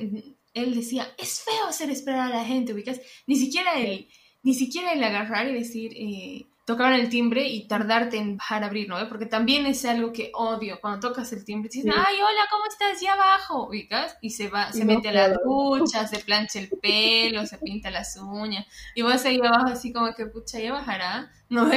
él 0.56 0.74
decía, 0.74 1.14
es 1.18 1.42
feo 1.42 1.68
hacer 1.68 1.92
esperar 1.92 2.32
a 2.32 2.38
la 2.38 2.46
gente, 2.46 2.74
ubicas, 2.74 3.00
ni 3.28 3.36
siquiera 3.36 3.78
el, 3.78 4.08
ni 4.42 4.56
siquiera 4.56 4.94
el 4.94 5.04
agarrar 5.04 5.48
y 5.50 5.54
decir, 5.54 5.94
eh, 5.96 6.46
tocar 6.66 6.94
el 6.94 7.10
timbre 7.10 7.48
y 7.48 7.68
tardarte 7.68 8.18
en 8.18 8.38
bajar 8.38 8.64
a 8.64 8.68
abrir, 8.68 8.88
¿no? 8.88 9.08
Porque 9.08 9.28
también 9.28 9.66
es 9.68 9.86
algo 9.86 10.12
que 10.12 10.32
odio, 10.34 10.80
cuando 10.82 11.10
tocas 11.10 11.32
el 11.34 11.46
timbre, 11.46 11.70
dices, 11.72 11.94
ay, 11.96 12.16
hola, 12.16 12.48
¿cómo 12.50 12.66
estás? 12.66 13.00
Ya 13.02 13.14
abajo, 13.14 13.68
ubicas, 13.68 14.18
y 14.22 14.32
se 14.32 14.48
va, 14.48 14.72
se 14.72 14.86
mete 14.86 15.10
a 15.10 15.12
la 15.12 15.34
ducha, 15.34 16.08
se 16.08 16.20
plancha 16.20 16.60
el 16.60 16.70
pelo, 16.70 17.46
se 17.46 17.58
pinta 17.60 17.92
las 17.92 18.18
uñas, 18.18 18.66
y 18.96 19.02
vas 19.02 19.26
ahí 19.26 19.40
abajo 19.44 19.68
así 19.68 19.94
como 19.94 20.14
que, 20.16 20.26
pucha, 20.26 20.60
ya 20.60 20.72
bajará, 20.72 21.32
¿no? 21.50 21.70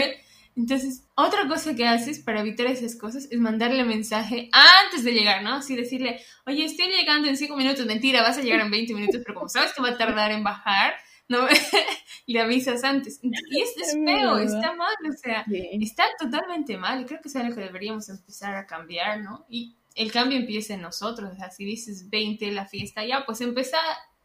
Entonces, 0.59 1.05
otra 1.15 1.47
cosa 1.47 1.77
que 1.77 1.87
haces 1.87 2.19
para 2.19 2.41
evitar 2.41 2.67
esas 2.67 2.97
cosas 2.97 3.29
es 3.31 3.39
mandarle 3.39 3.85
mensaje 3.85 4.51
antes 4.53 5.05
de 5.05 5.13
llegar, 5.13 5.45
¿no? 5.45 5.55
Así 5.55 5.77
decirle, 5.77 6.21
oye, 6.47 6.65
estoy 6.65 6.89
llegando 6.89 7.29
en 7.29 7.37
cinco 7.37 7.57
minutos, 7.57 7.87
mentira, 7.87 8.23
vas 8.23 8.39
a 8.39 8.43
llegar 8.43 8.63
en 8.63 8.71
20 8.73 8.93
minutos, 8.93 9.21
pero 9.25 9.37
como 9.37 9.49
sabes 9.49 9.73
que 9.73 9.81
va 9.81 9.91
a 9.91 9.97
tardar 9.97 10.33
en 10.33 10.43
bajar, 10.43 10.95
¿no? 11.29 11.47
le 12.27 12.41
avisas 12.41 12.83
antes. 12.83 13.21
Y 13.23 13.61
es, 13.61 13.77
es 13.77 13.93
feo, 14.05 14.39
está 14.39 14.75
mal, 14.75 14.97
o 15.09 15.17
sea, 15.17 15.45
está 15.81 16.03
totalmente 16.19 16.77
mal. 16.77 17.03
Y 17.03 17.05
creo 17.05 17.21
que 17.21 17.29
es 17.29 17.37
algo 17.37 17.55
que 17.55 17.61
deberíamos 17.61 18.09
empezar 18.09 18.57
a 18.57 18.67
cambiar, 18.67 19.21
¿no? 19.21 19.47
Y 19.49 19.77
el 19.95 20.11
cambio 20.11 20.39
empieza 20.39 20.75
en 20.75 20.83
nosotros, 20.83 21.31
o 21.35 21.37
sea, 21.37 21.53
si 21.53 21.65
dices 21.65 22.11
20 22.11 22.51
la 22.51 22.67
fiesta, 22.67 23.07
ya, 23.07 23.25
pues 23.25 23.41
empieza 23.43 23.79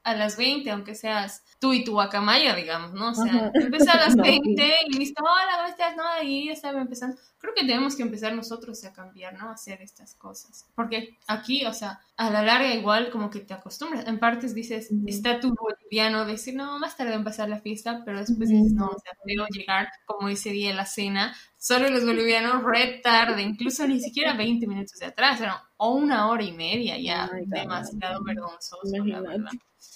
a 0.04 0.16
las 0.16 0.38
20, 0.38 0.70
aunque 0.70 0.96
seas 0.96 1.44
tú 1.60 1.74
y 1.74 1.84
tu 1.84 1.94
guacamaya, 1.94 2.56
digamos, 2.56 2.94
¿no? 2.94 3.12
O 3.12 3.16
sea, 3.16 3.52
empieza 3.54 3.94
a 3.94 3.98
las 3.98 4.16
20 4.18 4.76
y 4.88 4.94
listo, 4.98 5.24
hola, 5.24 5.58
¿cómo 5.58 5.68
estás? 5.70 5.96
No, 5.96 6.06
ahí 6.06 6.48
ya 6.48 6.54
estaba 6.54 6.82
empezando. 6.82 7.18
Creo 7.38 7.54
que 7.54 7.66
tenemos 7.66 7.96
que 7.96 8.04
empezar 8.04 8.34
nosotros 8.34 8.84
a 8.84 8.92
cambiar, 8.92 9.38
¿no? 9.38 9.50
A 9.50 9.54
hacer 9.54 9.82
estas 9.82 10.16
cosas. 10.16 10.66
Porque 10.76 11.18
aquí, 11.28 11.66
o 11.66 11.74
sea, 11.74 12.02
a 12.18 12.30
la 12.30 12.44
larga 12.44 12.74
igual 12.74 13.12
como 13.12 13.30
que 13.30 13.40
te 13.40 13.54
acostumbras. 13.54 14.06
En 14.08 14.20
partes 14.20 14.54
dices, 14.54 14.90
está 15.08 15.40
tu 15.40 15.54
boliviano, 15.54 16.26
decir, 16.26 16.56
no, 16.56 16.80
más 16.80 16.98
tarde 16.98 17.14
a 17.14 17.18
empezar 17.18 17.48
la 17.48 17.62
fiesta, 17.62 18.02
pero 18.06 18.20
después 18.20 18.50
dices, 18.50 18.74
no, 18.74 18.88
o 18.88 19.00
sea, 19.00 19.14
debo 19.26 19.46
llegar 19.48 19.88
como 20.06 20.28
ese 20.30 20.52
día 20.52 20.74
la 20.74 20.86
cena. 20.86 21.34
Solo 21.58 21.90
los 21.90 22.06
bolivianos 22.06 22.62
re 22.64 23.00
tarde, 23.02 23.42
incluso 23.42 23.88
ni 23.88 24.02
siquiera 24.02 24.34
20 24.34 24.68
minutos 24.68 25.00
de 25.00 25.06
atrás, 25.06 25.40
o 25.78 25.96
una 25.96 26.28
hora 26.28 26.44
y 26.44 26.52
media 26.52 26.98
ya, 26.98 27.30
demasiado 27.46 28.22
vergonzoso, 28.22 28.98
la 29.06 29.22
verdad. 29.22 29.52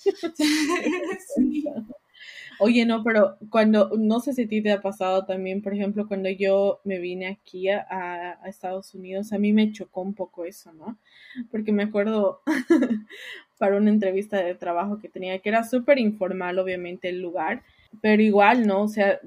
Oye, 2.60 2.86
no, 2.86 3.04
pero 3.04 3.38
cuando, 3.52 3.92
no 3.98 4.20
sé 4.20 4.34
si 4.34 4.44
a 4.44 4.48
ti 4.48 4.64
te 4.64 4.72
ha 4.72 4.82
pasado 4.82 5.26
también, 5.26 5.62
por 5.62 5.74
ejemplo, 5.74 6.08
cuando 6.08 6.30
yo 6.30 6.82
me 6.84 6.98
vine 6.98 7.28
aquí 7.28 7.70
a, 7.70 7.86
a 8.42 8.50
Estados 8.50 8.96
Unidos, 8.96 9.32
a 9.32 9.38
mí 9.38 9.54
me 9.54 9.72
chocó 9.72 10.02
un 10.02 10.16
poco 10.16 10.44
eso, 10.44 10.74
¿no? 10.74 10.98
Porque 11.52 11.72
me 11.72 11.84
acuerdo 11.84 12.42
para 13.60 13.78
una 13.78 13.92
entrevista 13.92 14.38
de 14.44 14.56
trabajo 14.56 14.98
que 15.00 15.10
tenía, 15.10 15.38
que 15.40 15.50
era 15.50 15.64
súper 15.64 16.00
informal, 16.00 16.58
obviamente, 16.58 17.10
el 17.10 17.22
lugar, 17.22 17.64
pero 18.02 18.24
igual, 18.24 18.66
¿no? 18.66 18.84
O 18.84 18.88
sea, 18.88 19.20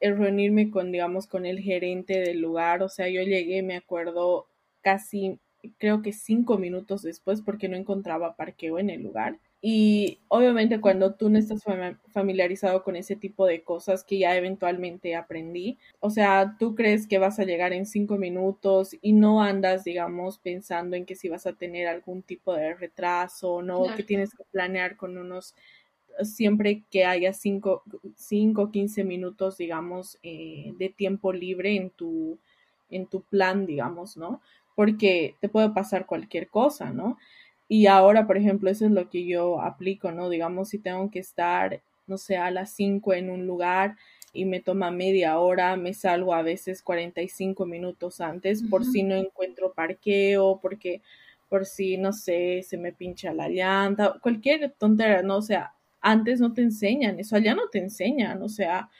el 0.00 0.18
reunirme 0.18 0.70
con, 0.70 0.92
digamos, 0.92 1.26
con 1.26 1.46
el 1.46 1.60
gerente 1.60 2.20
del 2.20 2.40
lugar, 2.40 2.82
o 2.82 2.90
sea, 2.90 3.08
yo 3.08 3.22
llegué, 3.22 3.62
me 3.62 3.76
acuerdo, 3.76 4.46
casi, 4.82 5.38
creo 5.78 6.02
que 6.02 6.12
cinco 6.12 6.58
minutos 6.58 7.00
después, 7.02 7.40
porque 7.40 7.68
no 7.68 7.76
encontraba 7.76 8.36
parqueo 8.36 8.78
en 8.78 8.90
el 8.90 9.02
lugar. 9.02 9.38
Y 9.66 10.18
obviamente 10.28 10.78
cuando 10.78 11.14
tú 11.14 11.30
no 11.30 11.38
estás 11.38 11.64
familiarizado 12.12 12.84
con 12.84 12.96
ese 12.96 13.16
tipo 13.16 13.46
de 13.46 13.62
cosas 13.64 14.04
que 14.04 14.18
ya 14.18 14.36
eventualmente 14.36 15.16
aprendí, 15.16 15.78
o 16.00 16.10
sea, 16.10 16.56
tú 16.58 16.74
crees 16.74 17.06
que 17.06 17.16
vas 17.16 17.38
a 17.38 17.44
llegar 17.44 17.72
en 17.72 17.86
cinco 17.86 18.18
minutos 18.18 18.94
y 19.00 19.14
no 19.14 19.42
andas, 19.42 19.82
digamos, 19.82 20.36
pensando 20.36 20.96
en 20.96 21.06
que 21.06 21.14
si 21.14 21.30
vas 21.30 21.46
a 21.46 21.54
tener 21.54 21.86
algún 21.88 22.20
tipo 22.20 22.52
de 22.52 22.74
retraso, 22.74 23.62
¿no? 23.62 23.86
Que 23.96 24.02
tienes 24.02 24.34
que 24.34 24.44
planear 24.52 24.98
con 24.98 25.16
unos 25.16 25.54
siempre 26.24 26.84
que 26.90 27.06
haya 27.06 27.32
5 27.32 27.84
o 28.56 28.70
15 28.70 29.02
minutos, 29.02 29.56
digamos, 29.56 30.18
eh, 30.22 30.74
de 30.76 30.90
tiempo 30.90 31.32
libre 31.32 31.74
en 31.74 31.88
tu, 31.88 32.38
en 32.90 33.06
tu 33.06 33.22
plan, 33.22 33.64
digamos, 33.64 34.18
¿no? 34.18 34.42
Porque 34.76 35.36
te 35.40 35.48
puede 35.48 35.70
pasar 35.70 36.04
cualquier 36.04 36.48
cosa, 36.48 36.90
¿no? 36.90 37.16
Y 37.68 37.86
ahora, 37.86 38.26
por 38.26 38.36
ejemplo, 38.36 38.70
eso 38.70 38.84
es 38.86 38.92
lo 38.92 39.08
que 39.08 39.26
yo 39.26 39.60
aplico, 39.60 40.12
¿no? 40.12 40.28
Digamos, 40.28 40.68
si 40.68 40.78
tengo 40.78 41.10
que 41.10 41.18
estar, 41.18 41.80
no 42.06 42.18
sé, 42.18 42.36
a 42.36 42.50
las 42.50 42.72
5 42.72 43.14
en 43.14 43.30
un 43.30 43.46
lugar 43.46 43.96
y 44.32 44.44
me 44.44 44.60
toma 44.60 44.90
media 44.90 45.38
hora, 45.38 45.76
me 45.76 45.94
salgo 45.94 46.34
a 46.34 46.42
veces 46.42 46.82
45 46.82 47.66
minutos 47.66 48.20
antes 48.20 48.62
por 48.62 48.84
si 48.84 49.02
no 49.02 49.14
encuentro 49.14 49.72
parqueo, 49.72 50.58
porque 50.60 51.00
por 51.48 51.66
si, 51.66 51.96
no 51.96 52.12
sé, 52.12 52.62
se 52.64 52.76
me 52.76 52.92
pincha 52.92 53.32
la 53.32 53.48
llanta, 53.48 54.18
cualquier 54.20 54.72
tontería, 54.78 55.22
¿no? 55.22 55.36
O 55.36 55.42
sea, 55.42 55.72
antes 56.00 56.40
no 56.40 56.52
te 56.52 56.62
enseñan, 56.62 57.18
eso 57.18 57.36
allá 57.36 57.54
no 57.54 57.68
te 57.70 57.78
enseñan, 57.78 58.42
o 58.42 58.48
sea, 58.48 58.90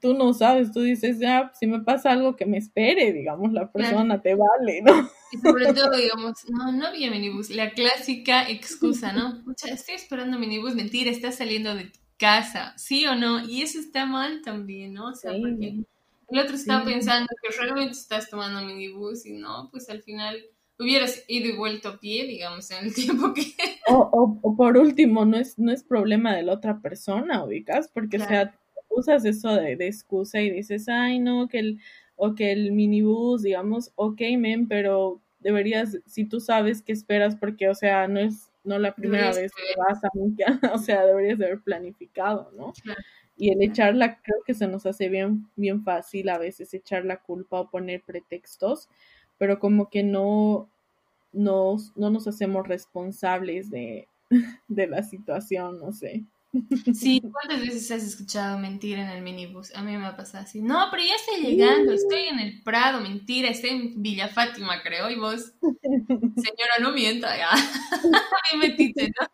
tú 0.00 0.12
no 0.12 0.34
sabes, 0.34 0.70
tú 0.70 0.82
dices, 0.82 1.18
ya, 1.18 1.50
si 1.58 1.66
me 1.66 1.80
pasa 1.80 2.12
algo 2.12 2.36
que 2.36 2.44
me 2.44 2.58
espere, 2.58 3.12
digamos, 3.12 3.52
la 3.52 3.72
persona 3.72 4.20
te 4.20 4.34
vale, 4.34 4.82
¿no? 4.82 5.08
Y 5.32 5.38
sobre 5.38 5.72
todo, 5.72 5.96
digamos, 5.96 6.34
no, 6.50 6.72
no 6.72 6.86
había 6.86 7.10
minibús, 7.10 7.48
la 7.50 7.70
clásica 7.70 8.48
excusa, 8.48 9.12
¿no? 9.12 9.42
Mucha, 9.46 9.68
estoy 9.68 9.94
esperando 9.94 10.38
minibús, 10.38 10.74
mentira, 10.74 11.10
estás 11.10 11.36
saliendo 11.36 11.74
de 11.74 11.90
casa, 12.18 12.74
sí 12.76 13.06
o 13.06 13.14
no, 13.14 13.44
y 13.44 13.62
eso 13.62 13.78
está 13.78 14.04
mal 14.04 14.42
también, 14.42 14.92
¿no? 14.92 15.08
O 15.08 15.14
sea, 15.14 15.32
porque 15.40 15.84
el 16.28 16.38
otro 16.38 16.54
está 16.54 16.84
pensando 16.84 17.28
que 17.42 17.56
realmente 17.56 17.92
estás 17.92 18.28
tomando 18.28 18.60
minibús 18.62 19.24
y 19.24 19.32
no, 19.32 19.70
pues 19.70 19.88
al 19.88 20.02
final 20.02 20.36
hubieras 20.78 21.24
ido 21.28 21.48
y 21.48 21.56
vuelto 21.56 21.88
a 21.88 21.98
pie, 21.98 22.26
digamos, 22.26 22.70
en 22.70 22.84
el 22.84 22.94
tiempo 22.94 23.32
que... 23.32 23.54
O, 23.88 24.38
o, 24.42 24.56
por 24.56 24.76
último, 24.76 25.24
no 25.24 25.36
es, 25.36 25.58
no 25.58 25.72
es 25.72 25.82
problema 25.82 26.34
de 26.34 26.42
la 26.42 26.52
otra 26.52 26.80
persona, 26.80 27.44
ubicas, 27.44 27.88
porque, 27.88 28.18
o 28.18 28.26
sea, 28.26 28.58
usas 28.96 29.24
eso 29.24 29.54
de, 29.54 29.76
de, 29.76 29.86
excusa 29.86 30.40
y 30.40 30.50
dices, 30.50 30.88
ay, 30.88 31.18
no, 31.18 31.48
que 31.48 31.58
el, 31.58 31.80
o 32.16 32.34
que 32.34 32.52
el 32.52 32.72
minibús, 32.72 33.42
digamos, 33.42 33.92
ok, 33.96 34.20
men, 34.38 34.68
pero 34.68 35.20
deberías, 35.40 35.98
si 36.06 36.24
tú 36.24 36.40
sabes 36.40 36.82
qué 36.82 36.92
esperas, 36.92 37.36
porque, 37.36 37.68
o 37.68 37.74
sea, 37.74 38.08
no 38.08 38.20
es 38.20 38.50
no 38.64 38.78
la 38.78 38.94
primera 38.94 39.30
vez 39.32 39.52
que 39.52 39.78
vas 39.78 40.02
a 40.02 40.08
o 40.74 40.78
sea, 40.78 41.04
deberías 41.04 41.40
haber 41.40 41.60
planificado, 41.60 42.50
¿no? 42.56 42.72
Y 43.36 43.50
el 43.50 43.62
echarla, 43.62 44.20
creo 44.22 44.38
que 44.44 44.54
se 44.54 44.66
nos 44.66 44.86
hace 44.86 45.08
bien, 45.08 45.48
bien 45.56 45.84
fácil 45.84 46.28
a 46.28 46.38
veces 46.38 46.72
echar 46.72 47.04
la 47.04 47.18
culpa 47.18 47.60
o 47.60 47.70
poner 47.70 48.02
pretextos, 48.02 48.88
pero 49.38 49.58
como 49.58 49.90
que 49.90 50.02
no 50.02 50.68
nos, 51.32 51.96
no 51.96 52.10
nos 52.10 52.26
hacemos 52.26 52.66
responsables 52.66 53.70
de, 53.70 54.08
de 54.68 54.86
la 54.86 55.02
situación, 55.02 55.78
no 55.78 55.92
sé. 55.92 56.24
Sí, 56.94 57.20
¿cuántas 57.32 57.60
veces 57.60 57.90
has 57.90 58.02
escuchado 58.02 58.58
mentir 58.58 58.98
en 58.98 59.08
el 59.08 59.22
minibús? 59.22 59.74
A 59.74 59.82
mí 59.82 59.96
me 59.96 60.06
ha 60.06 60.16
pasado 60.16 60.44
así. 60.44 60.62
No, 60.62 60.88
pero 60.90 61.02
ya 61.02 61.14
estoy 61.14 61.50
llegando, 61.50 61.92
estoy 61.92 62.24
en 62.24 62.40
el 62.40 62.62
Prado, 62.62 63.00
mentira, 63.00 63.48
estoy 63.48 63.70
en 63.70 64.02
Villa 64.02 64.28
Fátima, 64.28 64.82
creo, 64.82 65.10
y 65.10 65.16
vos, 65.16 65.52
señora, 65.60 66.74
no 66.80 66.92
mienta, 66.92 67.36
ya. 67.36 67.50
a 67.50 67.56
mí 67.56 68.58
me 68.58 68.68
¿no? 68.68 69.26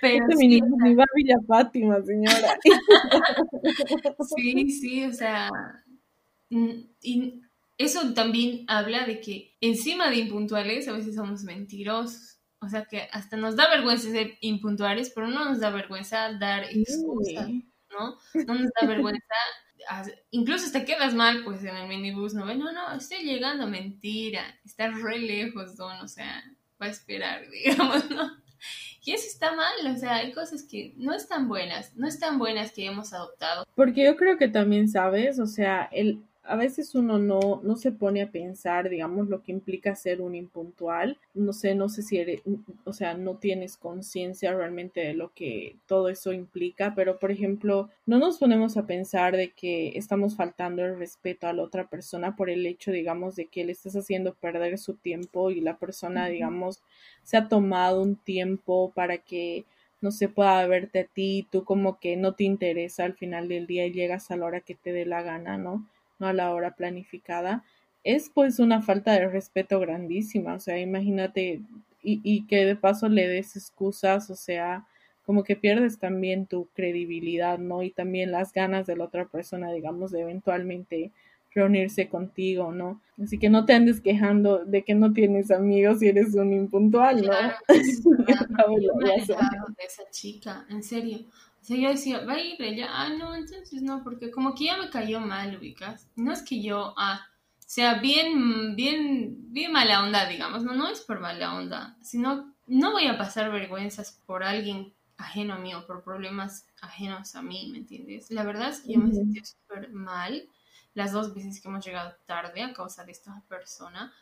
Pero 0.00 0.24
este 0.24 0.36
sí, 0.36 0.48
minibús 0.48 0.80
iba 0.86 1.04
a 1.04 1.14
Villa 1.14 1.36
Fátima, 1.46 2.02
señora. 2.02 2.58
sí, 4.36 4.70
sí, 4.70 5.04
o 5.04 5.12
sea, 5.12 5.50
y 6.50 7.40
eso 7.78 8.12
también 8.14 8.64
habla 8.68 9.06
de 9.06 9.20
que 9.20 9.56
encima 9.60 10.10
de 10.10 10.16
impuntuales 10.16 10.88
a 10.88 10.92
veces 10.92 11.14
somos 11.14 11.42
mentirosos. 11.44 12.31
O 12.62 12.68
sea 12.68 12.84
que 12.84 13.08
hasta 13.10 13.36
nos 13.36 13.56
da 13.56 13.68
vergüenza 13.68 14.08
ser 14.08 14.38
impuntuales, 14.40 15.10
pero 15.14 15.26
no 15.26 15.44
nos 15.44 15.58
da 15.58 15.70
vergüenza 15.70 16.32
dar 16.32 16.64
excusas, 16.70 17.48
¿no? 17.90 18.18
No 18.46 18.54
nos 18.54 18.70
da 18.80 18.86
vergüenza, 18.86 19.34
incluso 20.30 20.70
te 20.70 20.84
quedas 20.84 21.12
mal 21.12 21.42
pues 21.44 21.64
en 21.64 21.76
el 21.76 21.88
minibús, 21.88 22.34
¿no? 22.34 22.46
No, 22.54 22.72
no, 22.72 22.92
estoy 22.94 23.24
llegando, 23.24 23.66
mentira, 23.66 24.42
está 24.64 24.90
re 24.90 25.18
lejos, 25.18 25.76
¿no? 25.76 26.02
O 26.02 26.08
sea, 26.08 26.44
va 26.80 26.86
a 26.86 26.90
esperar, 26.90 27.42
digamos, 27.50 28.08
¿no? 28.10 28.30
Y 29.04 29.12
eso 29.12 29.26
está 29.26 29.56
mal, 29.56 29.92
o 29.92 29.98
sea, 29.98 30.14
hay 30.16 30.32
cosas 30.32 30.62
que 30.62 30.94
no 30.96 31.12
están 31.12 31.48
buenas, 31.48 31.96
no 31.96 32.06
están 32.06 32.38
buenas 32.38 32.70
que 32.70 32.86
hemos 32.86 33.12
adoptado. 33.12 33.66
Porque 33.74 34.04
yo 34.04 34.16
creo 34.16 34.38
que 34.38 34.46
también, 34.46 34.88
¿sabes? 34.88 35.40
O 35.40 35.46
sea, 35.48 35.88
el, 35.90 36.22
a 36.44 36.56
veces 36.56 36.94
uno 36.94 37.18
no, 37.18 37.60
no 37.62 37.76
se 37.76 37.92
pone 37.92 38.20
a 38.22 38.30
pensar, 38.30 38.88
digamos, 38.88 39.28
lo 39.28 39.42
que 39.42 39.52
implica 39.52 39.94
ser 39.94 40.20
un 40.20 40.34
impuntual. 40.34 41.18
No 41.34 41.52
sé, 41.52 41.74
no 41.74 41.88
sé 41.88 42.02
si 42.02 42.18
eres, 42.18 42.42
o 42.84 42.92
sea, 42.92 43.14
no 43.14 43.36
tienes 43.36 43.76
conciencia 43.76 44.52
realmente 44.52 45.00
de 45.00 45.14
lo 45.14 45.32
que 45.32 45.76
todo 45.86 46.08
eso 46.08 46.32
implica, 46.32 46.94
pero 46.96 47.18
por 47.18 47.30
ejemplo, 47.30 47.90
no 48.06 48.18
nos 48.18 48.38
ponemos 48.38 48.76
a 48.76 48.86
pensar 48.86 49.36
de 49.36 49.52
que 49.52 49.96
estamos 49.96 50.34
faltando 50.36 50.84
el 50.84 50.98
respeto 50.98 51.46
a 51.46 51.52
la 51.52 51.62
otra 51.62 51.88
persona 51.88 52.34
por 52.34 52.50
el 52.50 52.66
hecho, 52.66 52.90
digamos, 52.90 53.36
de 53.36 53.46
que 53.46 53.64
le 53.64 53.72
estás 53.72 53.94
haciendo 53.94 54.34
perder 54.34 54.78
su 54.78 54.94
tiempo 54.94 55.50
y 55.50 55.60
la 55.60 55.78
persona, 55.78 56.26
digamos, 56.26 56.82
se 57.22 57.36
ha 57.36 57.48
tomado 57.48 58.02
un 58.02 58.16
tiempo 58.16 58.92
para 58.94 59.18
que 59.18 59.64
no 60.00 60.10
se 60.10 60.28
pueda 60.28 60.66
verte 60.66 61.00
a 61.00 61.04
ti, 61.04 61.46
tú 61.50 61.64
como 61.64 62.00
que 62.00 62.16
no 62.16 62.34
te 62.34 62.44
interesa 62.44 63.04
al 63.04 63.14
final 63.14 63.48
del 63.48 63.68
día 63.68 63.86
y 63.86 63.92
llegas 63.92 64.30
a 64.32 64.36
la 64.36 64.46
hora 64.46 64.60
que 64.60 64.74
te 64.74 64.92
dé 64.92 65.06
la 65.06 65.22
gana, 65.22 65.56
¿no? 65.56 65.86
A 66.26 66.32
la 66.32 66.52
hora 66.52 66.74
planificada, 66.74 67.64
es 68.04 68.30
pues 68.34 68.58
una 68.58 68.82
falta 68.82 69.12
de 69.12 69.28
respeto 69.28 69.78
grandísima. 69.80 70.54
O 70.54 70.60
sea, 70.60 70.78
imagínate 70.78 71.60
y, 72.02 72.20
y 72.24 72.46
que 72.46 72.64
de 72.64 72.76
paso 72.76 73.08
le 73.08 73.28
des 73.28 73.56
excusas, 73.56 74.30
o 74.30 74.36
sea, 74.36 74.86
como 75.24 75.44
que 75.44 75.56
pierdes 75.56 75.98
también 75.98 76.46
tu 76.46 76.68
credibilidad, 76.74 77.58
¿no? 77.58 77.82
Y 77.82 77.90
también 77.90 78.32
las 78.32 78.52
ganas 78.52 78.86
de 78.86 78.96
la 78.96 79.04
otra 79.04 79.26
persona, 79.26 79.72
digamos, 79.72 80.10
de 80.10 80.22
eventualmente 80.22 81.12
reunirse 81.54 82.08
contigo, 82.08 82.72
¿no? 82.72 83.00
Así 83.22 83.38
que 83.38 83.50
no 83.50 83.64
te 83.64 83.74
andes 83.74 84.00
quejando 84.00 84.64
de 84.64 84.82
que 84.82 84.94
no 84.94 85.12
tienes 85.12 85.50
amigos 85.50 86.02
y 86.02 86.08
eres 86.08 86.34
un 86.34 86.52
impuntual, 86.52 87.22
¿no? 87.22 87.32
de 87.68 87.80
esa 89.84 90.02
chica, 90.10 90.66
en 90.70 90.82
serio. 90.82 91.18
O 91.62 91.64
sea, 91.64 91.76
yo 91.76 91.90
decía, 91.90 92.24
va 92.24 92.32
a 92.34 92.40
ir 92.40 92.60
ella, 92.60 92.88
ah, 92.90 93.08
no, 93.10 93.36
entonces 93.36 93.82
no, 93.82 94.02
porque 94.02 94.32
como 94.32 94.52
que 94.52 94.64
ya 94.64 94.76
me 94.76 94.90
cayó 94.90 95.20
mal, 95.20 95.56
ubicas. 95.56 96.08
No 96.16 96.32
es 96.32 96.42
que 96.42 96.60
yo, 96.60 96.92
ah, 96.96 97.24
sea 97.64 97.94
bien, 98.00 98.74
bien, 98.74 99.52
bien 99.52 99.70
mala 99.70 100.02
onda, 100.02 100.26
digamos, 100.26 100.64
no, 100.64 100.74
no 100.74 100.88
es 100.88 101.02
por 101.02 101.20
mala 101.20 101.54
onda, 101.54 101.96
sino 102.02 102.52
no 102.66 102.90
voy 102.90 103.06
a 103.06 103.16
pasar 103.16 103.52
vergüenzas 103.52 104.20
por 104.26 104.42
alguien 104.42 104.92
ajeno 105.16 105.54
a 105.54 105.58
mí 105.58 105.72
o 105.72 105.86
por 105.86 106.02
problemas 106.02 106.66
ajenos 106.80 107.36
a 107.36 107.42
mí, 107.42 107.68
¿me 107.70 107.78
entiendes? 107.78 108.32
La 108.32 108.42
verdad 108.42 108.70
es 108.70 108.80
que 108.80 108.94
yo 108.94 108.98
me 108.98 109.14
sentí 109.14 109.40
súper 109.44 109.92
mal 109.92 110.48
las 110.94 111.12
dos 111.12 111.32
veces 111.32 111.60
que 111.60 111.68
hemos 111.68 111.84
llegado 111.84 112.12
tarde 112.26 112.62
a 112.62 112.72
causa 112.72 113.04
de 113.04 113.12
esta 113.12 113.40
persona. 113.48 114.12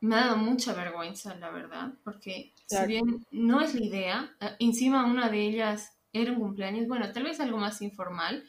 Me 0.00 0.16
ha 0.16 0.26
dado 0.26 0.36
mucha 0.36 0.72
vergüenza, 0.72 1.36
la 1.36 1.50
verdad, 1.50 1.92
porque 2.02 2.52
si 2.66 2.86
bien 2.86 3.24
no 3.30 3.60
es 3.60 3.74
la 3.74 3.84
idea, 3.84 4.36
eh, 4.40 4.56
encima 4.58 5.06
una 5.06 5.28
de 5.28 5.46
ellas 5.46 5.92
era 6.12 6.32
un 6.32 6.38
cumpleaños, 6.38 6.86
bueno, 6.86 7.10
tal 7.12 7.24
vez 7.24 7.40
algo 7.40 7.58
más 7.58 7.82
informal. 7.82 8.44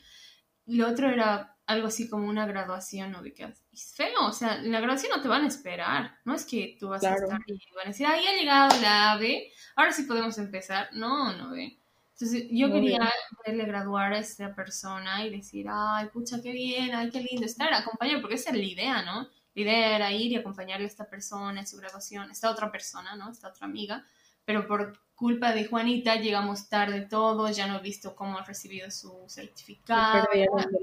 Lo 0.65 0.87
otro 0.87 1.09
era 1.09 1.57
algo 1.65 1.87
así 1.87 2.09
como 2.09 2.27
una 2.27 2.47
graduación, 2.47 3.11
¿no? 3.11 3.23
es 3.23 3.93
feo, 3.95 4.25
o 4.25 4.31
sea, 4.31 4.55
en 4.55 4.71
la 4.71 4.79
graduación 4.79 5.11
no 5.15 5.21
te 5.21 5.27
van 5.27 5.43
a 5.43 5.47
esperar, 5.47 6.17
no 6.25 6.33
es 6.33 6.43
que 6.43 6.75
tú 6.79 6.89
vas 6.89 7.03
a 7.03 7.13
estar 7.13 7.39
y 7.45 7.75
van 7.75 7.85
a 7.85 7.89
decir, 7.89 8.07
ah, 8.07 8.17
ya 8.19 8.31
ha 8.31 8.33
llegado 8.33 8.81
la 8.81 9.11
AVE, 9.11 9.51
ahora 9.75 9.91
sí 9.91 10.03
podemos 10.03 10.37
empezar. 10.39 10.89
No, 10.93 11.35
no 11.37 11.51
ve. 11.51 11.79
Entonces 12.13 12.47
yo 12.51 12.71
quería 12.71 13.09
verle 13.45 13.65
graduar 13.65 14.13
a 14.13 14.19
esta 14.19 14.53
persona 14.53 15.25
y 15.25 15.29
decir, 15.29 15.67
ay, 15.69 16.07
pucha, 16.07 16.41
qué 16.41 16.51
bien, 16.51 16.93
ay, 16.93 17.11
qué 17.11 17.21
lindo 17.21 17.45
estar, 17.45 17.71
acompañar, 17.73 18.19
porque 18.19 18.35
esa 18.35 18.49
era 18.49 18.57
la 18.57 18.65
idea, 18.65 19.01
¿no? 19.03 19.29
La 19.53 19.61
idea 19.61 19.95
era 19.95 20.11
ir 20.11 20.31
y 20.31 20.35
acompañarle 20.35 20.85
a 20.85 20.87
esta 20.87 21.09
persona 21.09 21.61
en 21.61 21.67
su 21.67 21.77
graduación, 21.77 22.29
esta 22.29 22.49
otra 22.51 22.71
persona, 22.71 23.15
¿no? 23.15 23.31
Esta 23.31 23.47
otra 23.47 23.67
amiga, 23.67 24.03
pero 24.43 24.67
por 24.67 24.99
culpa 25.19 25.51
de 25.51 25.65
Juanita 25.65 26.15
llegamos 26.15 26.69
tarde 26.69 27.01
todos, 27.01 27.55
ya 27.55 27.67
no 27.67 27.77
he 27.77 27.81
visto 27.81 28.15
cómo 28.15 28.37
ha 28.37 28.45
recibido 28.45 28.89
su 28.89 29.25
certificado, 29.27 30.25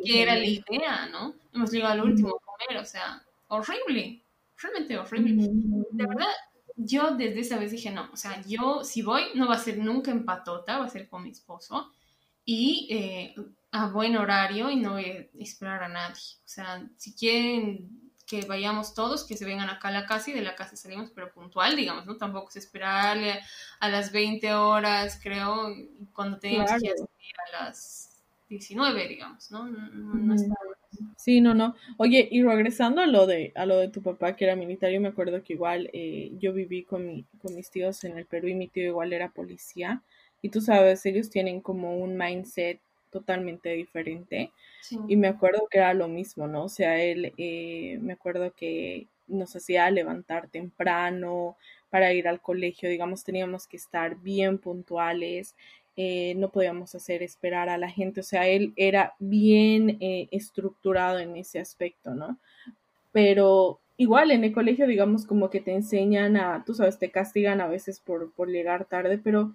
que 0.05 0.23
era 0.23 0.35
la 0.35 0.45
idea, 0.45 1.09
¿no? 1.11 1.35
Hemos 1.55 1.73
llegado 1.73 1.95
al 1.95 2.03
último 2.03 2.37
a 2.37 2.45
comer, 2.45 2.83
o 2.83 2.85
sea, 2.85 3.25
horrible, 3.49 4.23
realmente 4.59 4.99
horrible. 4.99 5.49
De 5.91 6.07
verdad, 6.07 6.29
yo 6.77 7.17
desde 7.17 7.41
esa 7.41 7.59
vez 7.59 7.71
dije, 7.71 7.91
no, 7.91 8.11
o 8.13 8.17
sea, 8.17 8.43
yo 8.43 8.85
si 8.85 9.01
voy 9.01 9.23
no 9.35 9.49
va 9.49 9.55
a 9.55 9.59
ser 9.59 9.79
nunca 9.79 10.11
en 10.11 10.27
patota, 10.27 10.79
va 10.79 10.85
a 10.85 10.91
ser 10.91 11.09
con 11.09 11.23
mi 11.23 11.31
esposo 11.31 11.91
y 12.45 12.89
eh, 12.91 13.35
a 13.71 13.89
buen 13.89 14.19
horario 14.19 14.71
y 14.71 14.77
no 14.77 14.93
voy 14.93 15.05
a 15.05 15.43
esperar 15.43 15.83
a 15.83 15.89
nadie. 15.89 16.21
O 16.45 16.49
sea, 16.49 16.87
si 16.99 17.15
quieren 17.15 18.06
que 18.27 18.45
vayamos 18.45 18.95
todos, 18.95 19.25
que 19.25 19.37
se 19.37 19.45
vengan 19.45 19.71
acá 19.71 19.89
a 19.89 19.93
la 19.93 20.07
casa 20.07 20.31
y 20.31 20.35
de 20.35 20.43
la 20.43 20.57
casa 20.57 20.77
salimos, 20.77 21.11
pero 21.15 21.33
puntual, 21.33 21.77
digamos, 21.77 22.07
¿no? 22.07 22.17
Tampoco 22.17 22.49
es 22.49 22.57
esperarle 22.57 23.41
a 23.79 23.89
las 23.89 24.11
20 24.11 24.53
horas, 24.55 25.19
creo, 25.23 25.75
cuando 26.13 26.39
teníamos 26.39 26.71
que 26.73 26.89
ir 26.89 27.37
a 27.55 27.65
las 27.65 28.25
19, 28.49 29.09
digamos, 29.09 29.51
¿no? 29.51 29.67
No, 29.67 30.35
Sí, 31.17 31.41
no, 31.41 31.55
no. 31.55 31.75
Oye, 31.99 32.27
y 32.31 32.43
regresando 32.43 33.03
a 33.03 33.07
lo 33.07 33.27
de 33.27 33.53
a 33.55 33.67
lo 33.67 33.77
de 33.77 33.89
tu 33.89 34.03
papá 34.03 34.35
que 34.35 34.45
era 34.45 34.57
militar, 34.57 34.91
yo 34.91 35.01
me 35.01 35.09
acuerdo 35.09 35.43
que 35.43 35.53
igual 35.53 35.91
eh, 35.93 36.33
yo 36.39 36.55
viví 36.55 36.85
con, 36.85 37.07
mi, 37.07 37.25
con 37.39 37.55
mis 37.55 37.71
tíos 37.71 38.03
en 38.05 38.17
el 38.17 38.25
Perú 38.25 38.49
y 38.49 38.55
mi 38.55 38.69
tío 38.69 38.85
igual 38.85 39.13
era 39.13 39.31
policía. 39.31 40.03
y 40.43 40.49
tú 40.51 40.61
sabes, 40.61 41.05
ellos 41.07 41.29
tienen 41.29 41.61
como 41.61 41.97
un 41.99 42.17
mindset 42.17 42.81
totalmente 43.17 43.71
diferente. 43.71 44.53
Y 45.09 45.17
me 45.17 45.29
acuerdo 45.29 45.67
que 45.71 45.79
era 45.79 45.95
lo 45.95 46.07
mismo, 46.07 46.47
¿no? 46.47 46.65
O 46.65 46.69
sea, 46.69 47.03
él, 47.03 47.33
eh, 47.39 47.99
me 48.03 48.13
acuerdo 48.13 48.53
que 48.55 49.07
nos 49.27 49.57
hacía 49.57 49.91
levantar 49.91 50.49
temprano 50.49 51.57
para 51.89 52.13
ir 52.13 52.29
al 52.29 52.41
colegio, 52.41 52.91
digamos, 52.91 53.25
teníamos 53.25 53.67
que 53.67 53.79
estar 53.79 54.17
bien 54.17 54.59
puntuales, 54.59 55.57
eh, 55.97 56.35
no 56.37 56.51
podíamos 56.51 56.95
hacer 56.95 57.23
esperar 57.23 57.71
a 57.71 57.79
la 57.79 57.89
gente, 57.89 58.21
o 58.21 58.23
sea, 58.23 58.47
él 58.47 58.75
era 58.77 59.15
bien 59.19 59.97
eh, 60.01 60.29
estructurado 60.31 61.19
en 61.19 61.37
ese 61.37 61.59
aspecto, 61.59 62.15
¿no? 62.15 62.39
Pero 63.13 63.81
igual 63.97 64.31
en 64.31 64.45
el 64.45 64.53
colegio, 64.53 64.87
digamos, 64.87 65.25
como 65.25 65.49
que 65.49 65.61
te 65.61 65.73
enseñan 65.73 66.37
a, 66.37 66.65
tú 66.67 66.75
sabes, 66.75 66.99
te 66.99 67.11
castigan 67.11 67.63
a 67.63 67.67
veces 67.67 67.99
por, 67.99 68.31
por 68.33 68.49
llegar 68.51 68.85
tarde, 68.85 69.19
pero 69.19 69.55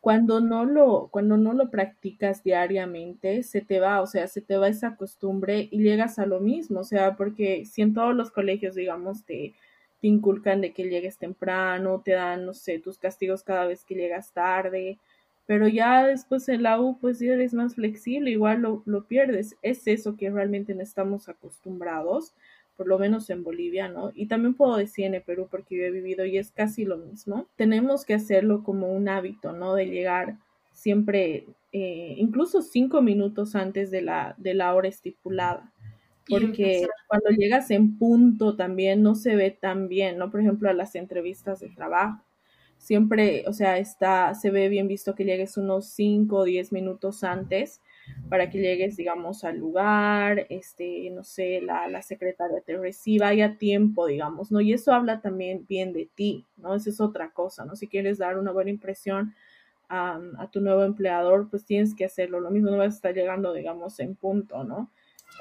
cuando 0.00 0.40
no 0.40 0.64
lo, 0.64 1.08
cuando 1.10 1.36
no 1.36 1.52
lo 1.52 1.70
practicas 1.70 2.42
diariamente, 2.42 3.42
se 3.42 3.60
te 3.60 3.80
va, 3.80 4.00
o 4.00 4.06
sea, 4.06 4.26
se 4.28 4.40
te 4.40 4.56
va 4.56 4.68
esa 4.68 4.96
costumbre 4.96 5.68
y 5.70 5.82
llegas 5.82 6.18
a 6.18 6.26
lo 6.26 6.40
mismo, 6.40 6.80
o 6.80 6.84
sea, 6.84 7.16
porque 7.16 7.64
si 7.66 7.82
en 7.82 7.94
todos 7.94 8.14
los 8.14 8.30
colegios, 8.30 8.74
digamos, 8.74 9.24
te, 9.24 9.54
te 10.00 10.08
inculcan 10.08 10.60
de 10.62 10.72
que 10.72 10.88
llegues 10.88 11.18
temprano, 11.18 12.00
te 12.04 12.12
dan, 12.12 12.46
no 12.46 12.54
sé, 12.54 12.78
tus 12.78 12.98
castigos 12.98 13.42
cada 13.42 13.66
vez 13.66 13.84
que 13.84 13.94
llegas 13.94 14.32
tarde, 14.32 14.98
pero 15.46 15.68
ya 15.68 16.06
después 16.06 16.48
en 16.48 16.62
la 16.62 16.80
U, 16.80 16.96
pues 16.98 17.18
ya 17.18 17.32
eres 17.32 17.54
más 17.54 17.74
flexible, 17.74 18.30
igual 18.30 18.60
lo, 18.62 18.82
lo 18.86 19.04
pierdes. 19.04 19.56
Es 19.62 19.86
eso 19.88 20.16
que 20.16 20.30
realmente 20.30 20.74
no 20.76 20.82
estamos 20.82 21.28
acostumbrados 21.28 22.34
por 22.80 22.88
lo 22.88 22.98
menos 22.98 23.28
en 23.28 23.44
Bolivia, 23.44 23.88
¿no? 23.88 24.10
Y 24.14 24.24
también 24.24 24.54
puedo 24.54 24.78
decir 24.78 25.04
en 25.04 25.12
el 25.12 25.20
Perú 25.20 25.48
porque 25.50 25.76
yo 25.76 25.82
he 25.84 25.90
vivido 25.90 26.24
y 26.24 26.38
es 26.38 26.50
casi 26.50 26.86
lo 26.86 26.96
mismo. 26.96 27.46
Tenemos 27.54 28.06
que 28.06 28.14
hacerlo 28.14 28.64
como 28.64 28.90
un 28.90 29.06
hábito, 29.06 29.52
¿no? 29.52 29.74
De 29.74 29.84
llegar 29.84 30.38
siempre, 30.72 31.44
eh, 31.72 32.14
incluso 32.16 32.62
cinco 32.62 33.02
minutos 33.02 33.54
antes 33.54 33.90
de 33.90 34.00
la, 34.00 34.34
de 34.38 34.54
la 34.54 34.74
hora 34.74 34.88
estipulada. 34.88 35.70
Porque 36.26 36.86
cuando 37.06 37.28
llegas 37.36 37.70
en 37.70 37.98
punto 37.98 38.56
también 38.56 39.02
no 39.02 39.14
se 39.14 39.36
ve 39.36 39.50
tan 39.50 39.86
bien, 39.86 40.16
¿no? 40.16 40.30
Por 40.30 40.40
ejemplo, 40.40 40.70
a 40.70 40.72
las 40.72 40.94
entrevistas 40.94 41.60
de 41.60 41.68
trabajo. 41.68 42.24
Siempre, 42.78 43.44
o 43.46 43.52
sea, 43.52 43.76
está, 43.76 44.32
se 44.32 44.50
ve 44.50 44.70
bien 44.70 44.88
visto 44.88 45.14
que 45.14 45.26
llegues 45.26 45.58
unos 45.58 45.90
cinco 45.90 46.38
o 46.38 46.44
diez 46.44 46.72
minutos 46.72 47.24
antes 47.24 47.82
para 48.28 48.48
que 48.48 48.60
llegues, 48.60 48.96
digamos, 48.96 49.44
al 49.44 49.58
lugar, 49.58 50.46
este, 50.50 51.10
no 51.10 51.24
sé, 51.24 51.60
la, 51.60 51.88
la 51.88 52.02
secretaria 52.02 52.60
te 52.60 52.76
reciba 52.78 53.34
y 53.34 53.42
a 53.42 53.58
tiempo, 53.58 54.06
digamos, 54.06 54.52
¿no? 54.52 54.60
Y 54.60 54.72
eso 54.72 54.92
habla 54.92 55.20
también 55.20 55.66
bien 55.68 55.92
de 55.92 56.08
ti, 56.14 56.46
¿no? 56.56 56.74
Esa 56.74 56.90
es 56.90 57.00
otra 57.00 57.32
cosa, 57.32 57.64
¿no? 57.64 57.74
Si 57.76 57.88
quieres 57.88 58.18
dar 58.18 58.38
una 58.38 58.52
buena 58.52 58.70
impresión 58.70 59.34
a, 59.88 60.20
a 60.38 60.50
tu 60.50 60.60
nuevo 60.60 60.84
empleador, 60.84 61.48
pues 61.50 61.64
tienes 61.64 61.94
que 61.94 62.04
hacerlo. 62.04 62.40
Lo 62.40 62.50
mismo 62.50 62.70
no 62.70 62.78
vas 62.78 62.94
a 62.94 62.96
estar 62.96 63.14
llegando, 63.14 63.52
digamos, 63.52 63.98
en 63.98 64.14
punto, 64.14 64.62
¿no? 64.64 64.90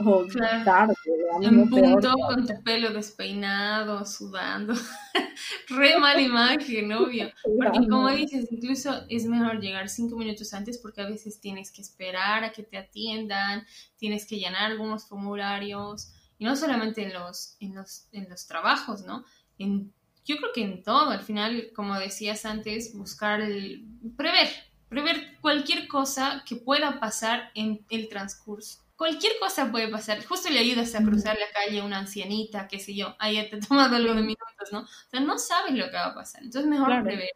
O 0.01 0.25
tarde, 0.63 0.93
en 1.41 1.69
punto, 1.69 2.13
con 2.13 2.47
tu 2.47 2.63
pelo 2.63 2.93
despeinado, 2.93 4.05
sudando. 4.05 4.73
Re 5.69 5.99
mala 5.99 6.21
imagen, 6.21 6.93
obvio. 6.93 7.29
Porque 7.43 7.85
como 7.85 8.09
dices, 8.09 8.47
incluso 8.49 9.03
es 9.09 9.25
mejor 9.25 9.59
llegar 9.59 9.89
cinco 9.89 10.15
minutos 10.15 10.53
antes 10.53 10.77
porque 10.77 11.01
a 11.01 11.09
veces 11.09 11.41
tienes 11.41 11.71
que 11.71 11.81
esperar 11.81 12.45
a 12.45 12.53
que 12.53 12.63
te 12.63 12.77
atiendan, 12.77 13.65
tienes 13.97 14.25
que 14.25 14.37
llenar 14.37 14.71
algunos 14.71 15.05
formularios. 15.05 16.13
Y 16.37 16.45
no 16.45 16.55
solamente 16.55 17.03
en 17.03 17.13
los, 17.13 17.57
en 17.59 17.75
los, 17.75 18.07
en 18.13 18.29
los 18.29 18.47
trabajos, 18.47 19.03
¿no? 19.03 19.25
En, 19.57 19.93
yo 20.23 20.37
creo 20.37 20.53
que 20.53 20.63
en 20.63 20.81
todo, 20.81 21.09
al 21.09 21.21
final, 21.21 21.71
como 21.75 21.99
decías 21.99 22.45
antes, 22.45 22.95
buscar 22.95 23.41
el... 23.41 23.85
prever, 24.15 24.47
prever 24.87 25.37
cualquier 25.41 25.89
cosa 25.89 26.43
que 26.47 26.55
pueda 26.55 27.01
pasar 27.01 27.51
en 27.53 27.85
el 27.89 28.07
transcurso 28.07 28.88
cualquier 28.99 29.39
cosa 29.39 29.71
puede 29.71 29.87
pasar. 29.87 30.23
Justo 30.25 30.49
le 30.49 30.59
ayudas 30.59 30.93
a 30.93 31.01
cruzar 31.01 31.37
la 31.39 31.49
calle 31.53 31.79
a 31.79 31.85
una 31.85 31.99
ancianita, 31.99 32.67
qué 32.67 32.79
sé 32.79 32.93
yo, 32.93 33.15
ahí 33.17 33.49
te 33.49 33.57
tomas 33.67 33.91
algo 33.91 34.13
de 34.13 34.21
minutos, 34.21 34.71
¿no? 34.73 34.81
O 34.81 35.09
sea, 35.09 35.21
no 35.21 35.39
sabes 35.39 35.73
lo 35.73 35.85
que 35.85 35.95
va 35.95 36.07
a 36.07 36.13
pasar. 36.13 36.43
Entonces, 36.43 36.69
mejor 36.69 37.01
prever. 37.01 37.29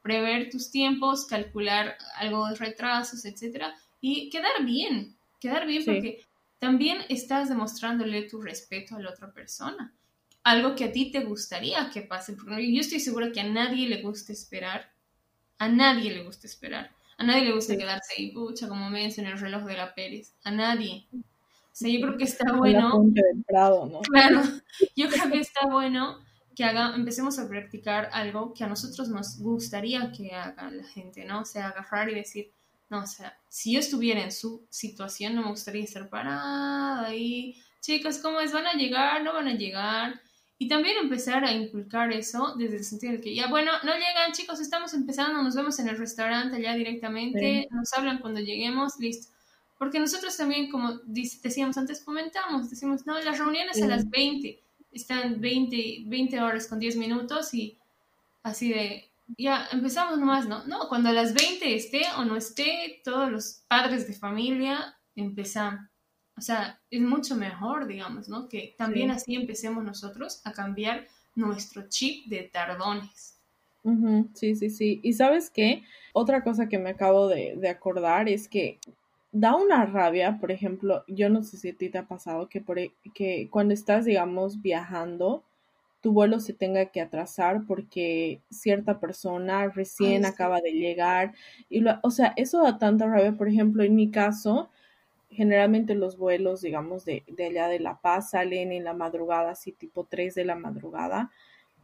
Prever 0.00 0.48
tus 0.48 0.70
tiempos, 0.70 1.26
calcular 1.26 1.98
algo 2.14 2.48
de 2.48 2.54
retrasos, 2.54 3.24
etcétera, 3.24 3.74
y 4.00 4.30
quedar 4.30 4.64
bien. 4.64 5.16
Quedar 5.40 5.66
bien 5.66 5.84
porque 5.84 6.24
también 6.60 6.98
estás 7.08 7.48
demostrándole 7.48 8.22
tu 8.22 8.40
respeto 8.40 8.94
a 8.94 9.00
la 9.00 9.10
otra 9.10 9.32
persona. 9.32 9.92
Algo 10.44 10.76
que 10.76 10.84
a 10.84 10.92
ti 10.92 11.10
te 11.10 11.24
gustaría 11.24 11.90
que 11.90 12.02
pase. 12.02 12.34
Porque 12.34 12.72
yo 12.72 12.80
estoy 12.80 13.00
segura 13.00 13.32
que 13.32 13.40
a 13.40 13.44
nadie 13.44 13.88
le 13.88 14.02
gusta 14.02 14.32
esperar. 14.32 14.92
A 15.58 15.68
nadie 15.68 16.14
le 16.14 16.22
gusta 16.22 16.46
esperar. 16.46 16.92
A 17.18 17.24
nadie 17.24 17.44
le 17.44 17.52
gusta 17.52 17.76
quedarse 17.76 18.14
ahí, 18.16 18.32
pucha, 18.32 18.68
como 18.68 18.88
me 18.90 19.04
en 19.04 19.26
el 19.26 19.38
reloj 19.38 19.64
de 19.64 19.76
la 19.76 19.94
Pérez. 19.94 20.34
A 20.44 20.50
nadie. 20.50 21.06
O 21.12 21.20
sea, 21.72 21.90
yo 21.90 22.00
creo 22.00 22.16
que 22.16 22.24
está 22.24 22.52
bueno. 22.52 23.04
Claro, 24.10 24.42
yo 24.96 25.08
creo 25.08 25.30
que 25.30 25.40
está 25.40 25.66
bueno 25.66 26.18
que 26.54 26.64
haga, 26.64 26.94
empecemos 26.96 27.38
a 27.38 27.48
practicar 27.48 28.08
algo 28.12 28.52
que 28.52 28.64
a 28.64 28.68
nosotros 28.68 29.08
nos 29.08 29.38
gustaría 29.38 30.10
que 30.10 30.32
haga 30.32 30.70
la 30.70 30.84
gente, 30.84 31.24
¿no? 31.24 31.42
O 31.42 31.44
sea, 31.44 31.68
agarrar 31.68 32.10
y 32.10 32.14
decir, 32.16 32.52
no, 32.90 33.02
o 33.02 33.06
sea, 33.06 33.38
si 33.48 33.74
yo 33.74 33.80
estuviera 33.80 34.22
en 34.22 34.32
su 34.32 34.66
situación, 34.70 35.34
no 35.34 35.42
me 35.42 35.50
gustaría 35.50 35.84
estar 35.84 36.08
parada 36.08 37.06
ahí. 37.06 37.56
Chicos, 37.80 38.18
¿cómo 38.18 38.40
es? 38.40 38.52
¿Van 38.52 38.66
a 38.66 38.72
llegar? 38.72 39.22
¿No 39.22 39.34
van 39.34 39.46
a 39.46 39.54
llegar? 39.54 40.20
Y 40.60 40.66
también 40.66 40.96
empezar 40.98 41.44
a 41.44 41.52
inculcar 41.52 42.12
eso 42.12 42.54
desde 42.56 42.78
el 42.78 42.84
sentido 42.84 43.12
de 43.12 43.20
que 43.20 43.32
ya, 43.32 43.46
bueno, 43.46 43.70
no 43.84 43.92
llegan 43.94 44.32
chicos, 44.32 44.58
estamos 44.58 44.92
empezando, 44.92 45.40
nos 45.40 45.54
vemos 45.54 45.78
en 45.78 45.88
el 45.88 45.96
restaurante 45.96 46.56
allá 46.56 46.74
directamente, 46.74 47.68
nos 47.70 47.92
hablan 47.92 48.18
cuando 48.18 48.40
lleguemos, 48.40 48.98
listo. 48.98 49.32
Porque 49.78 50.00
nosotros 50.00 50.36
también, 50.36 50.68
como 50.68 50.98
decíamos 51.06 51.78
antes, 51.78 52.02
comentamos, 52.02 52.68
decimos, 52.68 53.06
no, 53.06 53.20
las 53.20 53.38
reuniones 53.38 53.80
a 53.80 53.86
las 53.86 54.10
20, 54.10 54.60
están 54.90 55.40
20, 55.40 56.02
20 56.06 56.40
horas 56.40 56.66
con 56.66 56.80
10 56.80 56.96
minutos 56.96 57.54
y 57.54 57.78
así 58.42 58.70
de, 58.70 59.08
ya 59.36 59.68
empezamos 59.70 60.18
nomás, 60.18 60.48
¿no? 60.48 60.64
No, 60.66 60.88
cuando 60.88 61.10
a 61.10 61.12
las 61.12 61.34
20 61.34 61.76
esté 61.76 62.02
o 62.16 62.24
no 62.24 62.34
esté, 62.34 63.00
todos 63.04 63.30
los 63.30 63.62
padres 63.68 64.08
de 64.08 64.14
familia 64.14 64.96
empezamos 65.14 65.88
o 66.38 66.40
sea, 66.40 66.80
es 66.90 67.00
mucho 67.00 67.34
mejor, 67.34 67.86
digamos, 67.86 68.28
¿no? 68.28 68.48
Que 68.48 68.74
también 68.78 69.10
así 69.10 69.34
empecemos 69.34 69.84
nosotros 69.84 70.40
a 70.44 70.52
cambiar 70.52 71.06
nuestro 71.34 71.88
chip 71.88 72.26
de 72.28 72.44
tardones. 72.44 73.34
Sí, 74.34 74.54
sí, 74.54 74.70
sí. 74.70 75.00
Y 75.02 75.14
sabes 75.14 75.50
qué? 75.50 75.82
Otra 76.12 76.44
cosa 76.44 76.68
que 76.68 76.78
me 76.78 76.90
acabo 76.90 77.28
de, 77.28 77.68
acordar 77.68 78.28
es 78.28 78.48
que 78.48 78.78
da 79.32 79.56
una 79.56 79.86
rabia, 79.86 80.38
por 80.40 80.52
ejemplo, 80.52 81.04
yo 81.08 81.28
no 81.30 81.42
sé 81.42 81.56
si 81.56 81.70
a 81.70 81.76
ti 81.76 81.88
te 81.88 81.98
ha 81.98 82.06
pasado 82.06 82.48
que, 82.48 82.60
por, 82.60 82.78
e, 82.78 82.92
que 83.14 83.48
cuando 83.50 83.74
estás, 83.74 84.04
digamos, 84.04 84.62
viajando, 84.62 85.42
tu 86.02 86.12
vuelo 86.12 86.38
se 86.38 86.52
tenga 86.52 86.86
que 86.86 87.00
atrasar 87.00 87.64
porque 87.66 88.40
cierta 88.50 89.00
persona 89.00 89.68
recién 89.68 90.24
acaba 90.24 90.60
de 90.60 90.72
llegar. 90.72 91.34
Y 91.68 91.80
lo, 91.80 91.98
o 92.02 92.10
sea, 92.10 92.34
eso 92.36 92.62
da 92.62 92.78
tanta 92.78 93.06
rabia, 93.06 93.32
por 93.32 93.48
ejemplo, 93.48 93.82
en 93.82 93.94
mi 93.94 94.10
caso, 94.10 94.70
generalmente 95.30 95.94
los 95.94 96.16
vuelos, 96.16 96.62
digamos, 96.62 97.04
de, 97.04 97.24
de, 97.26 97.46
allá 97.46 97.68
de 97.68 97.80
La 97.80 98.00
Paz 98.00 98.30
salen 98.30 98.72
en 98.72 98.84
la 98.84 98.94
madrugada, 98.94 99.50
así 99.50 99.72
tipo 99.72 100.04
3 100.04 100.34
de 100.34 100.44
la 100.44 100.56
madrugada, 100.56 101.30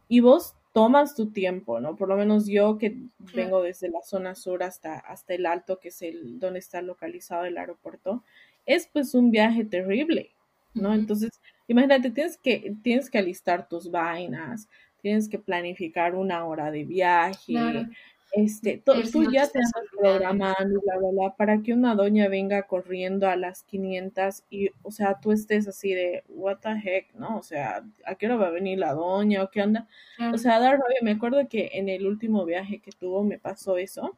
y 0.07 0.19
vos 0.19 0.55
tomas 0.73 1.15
tu 1.15 1.31
tiempo, 1.31 1.79
¿no? 1.79 1.95
Por 1.95 2.09
lo 2.09 2.17
menos 2.17 2.47
yo 2.47 2.77
que 2.77 2.97
vengo 3.33 3.63
desde 3.63 3.89
la 3.89 4.01
zona 4.01 4.35
sur 4.35 4.61
hasta, 4.61 4.95
hasta 4.95 5.33
el 5.33 5.45
alto, 5.45 5.79
que 5.79 5.87
es 5.87 6.01
el 6.01 6.37
donde 6.39 6.59
está 6.59 6.81
localizado 6.81 7.45
el 7.45 7.57
aeropuerto, 7.57 8.23
es 8.65 8.87
pues 8.91 9.15
un 9.15 9.31
viaje 9.31 9.63
terrible, 9.63 10.31
¿no? 10.73 10.93
Entonces, 10.93 11.39
imagínate, 11.67 12.11
tienes 12.11 12.37
que, 12.37 12.75
tienes 12.83 13.09
que 13.09 13.19
alistar 13.19 13.69
tus 13.69 13.89
vainas, 13.89 14.67
tienes 15.01 15.29
que 15.29 15.39
planificar 15.39 16.13
una 16.15 16.45
hora 16.45 16.71
de 16.71 16.83
viaje, 16.83 17.87
este, 18.35 18.83
tú 18.83 18.91
ya 19.31 19.47
te 19.47 19.59
estás 19.59 19.83
programando, 19.97 20.81
bla, 20.81 20.97
bla, 20.97 21.09
bla, 21.11 21.35
para 21.37 21.61
que 21.61 21.71
una 21.71 21.95
doña 21.95 22.27
venga 22.27 22.63
corriendo 22.63 23.29
a 23.29 23.37
las 23.37 23.63
500 23.63 24.43
y, 24.49 24.71
o 24.81 24.91
sea, 24.91 25.21
tú 25.21 25.31
estés 25.31 25.69
así 25.69 25.93
de, 25.93 26.25
what 26.27 26.57
the 26.57 26.71
heck, 26.71 27.13
¿no? 27.13 27.37
O 27.37 27.43
sea, 27.43 27.85
¿a 28.05 28.15
qué 28.15 28.25
hora 28.25 28.35
va 28.35 28.47
a 28.47 28.51
venir 28.51 28.77
la 28.77 28.93
doña 28.93 29.41
o 29.41 29.49
qué 29.49 29.61
onda? 29.61 29.87
O 30.33 30.37
sea, 30.37 30.59
dar 30.59 30.73
rabia. 30.73 30.99
Me 31.01 31.11
acuerdo 31.11 31.47
que 31.47 31.69
en 31.75 31.87
el 31.87 32.05
último 32.05 32.43
viaje 32.43 32.79
que 32.79 32.91
tuvo 32.91 33.23
me 33.23 33.39
pasó 33.39 33.77
eso 33.77 34.17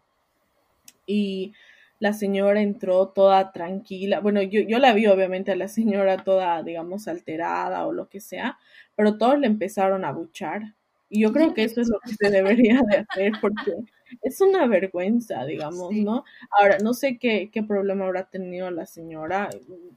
y 1.06 1.54
la 2.00 2.14
señora 2.14 2.60
entró 2.60 3.10
toda 3.10 3.52
tranquila. 3.52 4.20
Bueno, 4.20 4.42
yo, 4.42 4.62
yo 4.62 4.80
la 4.80 4.94
vi 4.94 5.06
obviamente 5.06 5.52
a 5.52 5.56
la 5.56 5.68
señora 5.68 6.24
toda, 6.24 6.64
digamos, 6.64 7.08
alterada 7.08 7.86
o 7.86 7.94
lo 7.94 8.10
que 8.10 8.20
sea, 8.20 8.58
pero 8.96 9.20
todos 9.20 9.38
le 9.40 9.46
empezaron 9.46 10.06
a 10.06 10.12
buchar. 10.12 10.74
Y 11.08 11.22
yo 11.22 11.32
creo 11.32 11.54
que 11.54 11.64
eso 11.64 11.82
es 11.82 11.88
lo 11.88 12.00
que 12.00 12.14
se 12.14 12.32
debería 12.32 12.82
de 12.90 12.98
hacer 12.98 13.34
porque 13.40 13.74
es 14.22 14.42
una 14.42 14.68
vergüenza, 14.68 15.46
digamos, 15.46 15.94
¿no? 15.94 16.24
Ahora, 16.50 16.78
no 16.80 16.94
sé 16.94 17.18
qué, 17.18 17.50
qué 17.52 17.64
problema 17.64 18.06
habrá 18.06 18.30
tenido 18.30 18.70
la 18.72 18.86
señora, 18.86 19.50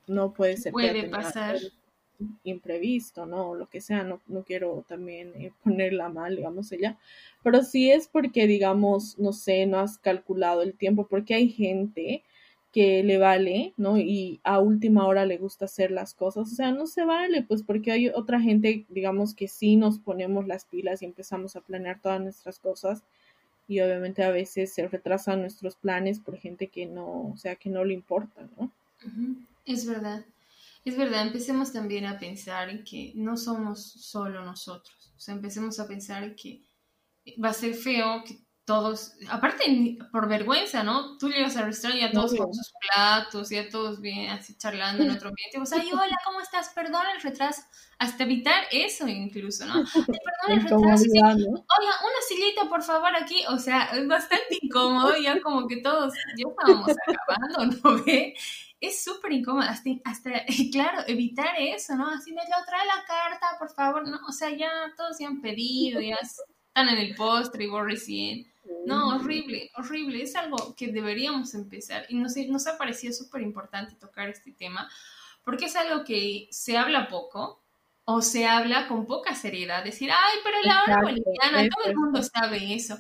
no 0.07 0.33
puede 0.33 0.57
ser. 0.57 0.73
Puede 0.73 1.09
pasar. 1.09 1.57
imprevisto, 2.45 3.27
¿no? 3.27 3.51
O 3.51 3.55
lo 3.55 3.69
que 3.69 3.81
sea, 3.81 4.05
no, 4.05 4.21
no 4.27 4.45
quiero 4.45 4.85
también 4.89 5.33
eh, 5.37 5.53
ponerla 5.65 6.09
mal, 6.09 6.37
digamos, 6.37 6.71
ella, 6.73 6.99
pero 7.43 7.63
sí 7.63 7.91
es 7.91 8.09
porque, 8.09 8.47
digamos, 8.47 9.19
no 9.19 9.33
sé, 9.33 9.67
no 9.67 9.79
has 9.81 9.99
calculado 9.99 10.63
el 10.63 10.75
tiempo, 10.75 11.07
porque 11.09 11.35
hay 11.35 11.49
gente 11.49 12.23
que 12.73 13.03
le 13.03 13.19
vale, 13.19 13.75
¿no? 13.77 13.99
Y 13.99 14.41
a 14.45 14.61
última 14.61 15.07
hora 15.07 15.27
le 15.27 15.39
gusta 15.39 15.65
hacer 15.65 15.91
las 15.91 16.15
cosas, 16.15 16.53
o 16.53 16.55
sea, 16.55 16.71
no 16.73 16.87
se 16.87 17.05
vale, 17.05 17.43
pues 17.43 17.63
porque 17.63 17.91
hay 17.91 18.09
otra 18.09 18.41
gente, 18.41 18.87
digamos, 18.89 19.35
que 19.35 19.49
sí 19.49 19.77
nos 19.77 19.99
ponemos 19.99 20.47
las 20.47 20.67
pilas 20.67 21.03
y 21.03 21.07
empezamos 21.07 21.57
a 21.57 21.63
planear 21.63 22.01
todas 22.01 22.21
nuestras 22.21 22.61
cosas 22.61 23.03
y 23.71 23.81
obviamente 23.81 24.25
a 24.25 24.31
veces 24.31 24.73
se 24.75 24.89
retrasan 24.89 25.43
nuestros 25.43 25.77
planes 25.77 26.19
por 26.19 26.37
gente 26.37 26.67
que 26.67 26.87
no, 26.87 27.31
o 27.31 27.37
sea, 27.37 27.55
que 27.55 27.71
no 27.71 27.85
le 27.85 27.95
importa, 27.95 28.49
¿no? 28.59 28.69
Es 29.65 29.87
verdad. 29.87 30.25
Es 30.85 30.97
verdad, 30.97 31.25
empecemos 31.25 31.73
también 31.73 32.05
a 32.05 32.19
pensar 32.19 32.83
que 32.83 33.13
no 33.15 33.37
somos 33.37 33.81
solo 33.81 34.45
nosotros. 34.45 35.13
O 35.17 35.21
sea, 35.21 35.37
empecemos 35.37 35.79
a 35.79 35.87
pensar 35.87 36.35
que 36.35 36.63
va 37.43 37.51
a 37.51 37.55
ser 37.55 37.75
feo 37.75 38.25
que 38.25 38.41
todos, 38.71 39.15
aparte 39.29 39.99
por 40.13 40.29
vergüenza, 40.29 40.85
¿no? 40.85 41.19
Tú 41.19 41.29
llegas 41.29 41.57
al 41.57 41.65
restaurante 41.65 42.05
y 42.05 42.07
ya 42.07 42.13
todos 42.13 42.37
con 42.37 42.55
sus 42.55 42.73
platos, 42.81 43.51
ya 43.51 43.69
todos 43.69 44.01
bien 44.01 44.31
así 44.31 44.57
charlando 44.57 45.03
en 45.03 45.11
otro 45.11 45.31
ambiente. 45.31 45.59
O 45.59 45.67
sea, 45.67 45.83
hola, 45.93 46.17
¿cómo 46.25 46.41
estás? 46.41 46.69
Perdón 46.73 47.03
el 47.17 47.21
retraso. 47.21 47.63
Hasta 47.99 48.23
evitar 48.23 48.63
eso 48.71 49.09
incluso, 49.09 49.67
¿no? 49.67 49.83
perdón 49.83 50.51
el 50.51 50.61
retraso. 50.63 51.05
Oiga, 51.11 51.65
una 51.67 52.21
sillita, 52.29 52.69
por 52.69 52.85
favor, 52.85 53.11
aquí. 53.17 53.43
O 53.49 53.59
sea, 53.59 53.87
es 53.87 54.07
bastante 54.07 54.59
incómodo, 54.63 55.17
ya 55.17 55.41
como 55.41 55.67
que 55.67 55.79
todos, 55.79 56.15
ya 56.37 56.47
estábamos 56.49 56.93
acabando, 57.09 57.77
¿no 57.83 58.05
ve? 58.05 58.35
Es 58.81 59.03
súper 59.03 59.33
incómodo, 59.33 59.69
hasta, 59.69 59.91
hasta, 60.05 60.31
claro, 60.71 61.03
evitar 61.09 61.57
eso, 61.59 61.97
¿no? 61.97 62.09
Así 62.09 62.31
me 62.31 62.43
lo 62.43 62.65
trae 62.65 62.87
la 62.87 63.05
carta, 63.05 63.47
por 63.59 63.75
favor, 63.75 64.07
¿no? 64.07 64.21
O 64.29 64.31
sea, 64.31 64.51
ya 64.51 64.71
todos 64.97 65.19
ya 65.19 65.27
han 65.27 65.41
pedido, 65.41 66.01
ya 66.01 66.15
están 66.23 66.89
en 66.89 66.99
el 66.99 67.17
postre 67.17 67.65
y 67.65 67.67
vos 67.67 67.85
recién 67.85 68.50
no, 68.87 69.17
horrible, 69.17 69.71
horrible. 69.77 70.23
Es 70.23 70.37
algo 70.37 70.75
que 70.77 70.93
deberíamos 70.93 71.55
empezar 71.55 72.07
y 72.09 72.17
nos, 72.17 72.37
nos 72.37 72.67
ha 72.67 72.79
parecido 72.79 73.13
súper 73.13 73.43
importante 73.43 73.95
tocar 73.95 74.29
este 74.29 74.53
tema 74.53 74.89
porque 75.45 75.67
es 75.67 75.77
algo 75.77 76.05
que 76.05 76.49
se 76.51 76.77
habla 76.77 77.09
poco 77.09 77.63
o 78.05 78.23
se 78.23 78.47
habla 78.47 78.89
con 78.89 79.07
poca 79.07 79.35
seriedad. 79.35 79.85
Decir, 79.85 80.11
ay, 80.11 80.39
pero 80.45 80.57
la 80.63 80.83
hora 80.83 81.03
boliviana, 81.03 81.69
todo 81.69 81.91
el 81.91 81.97
mundo 81.97 82.23
sabe 82.23 82.75
eso. 82.75 82.99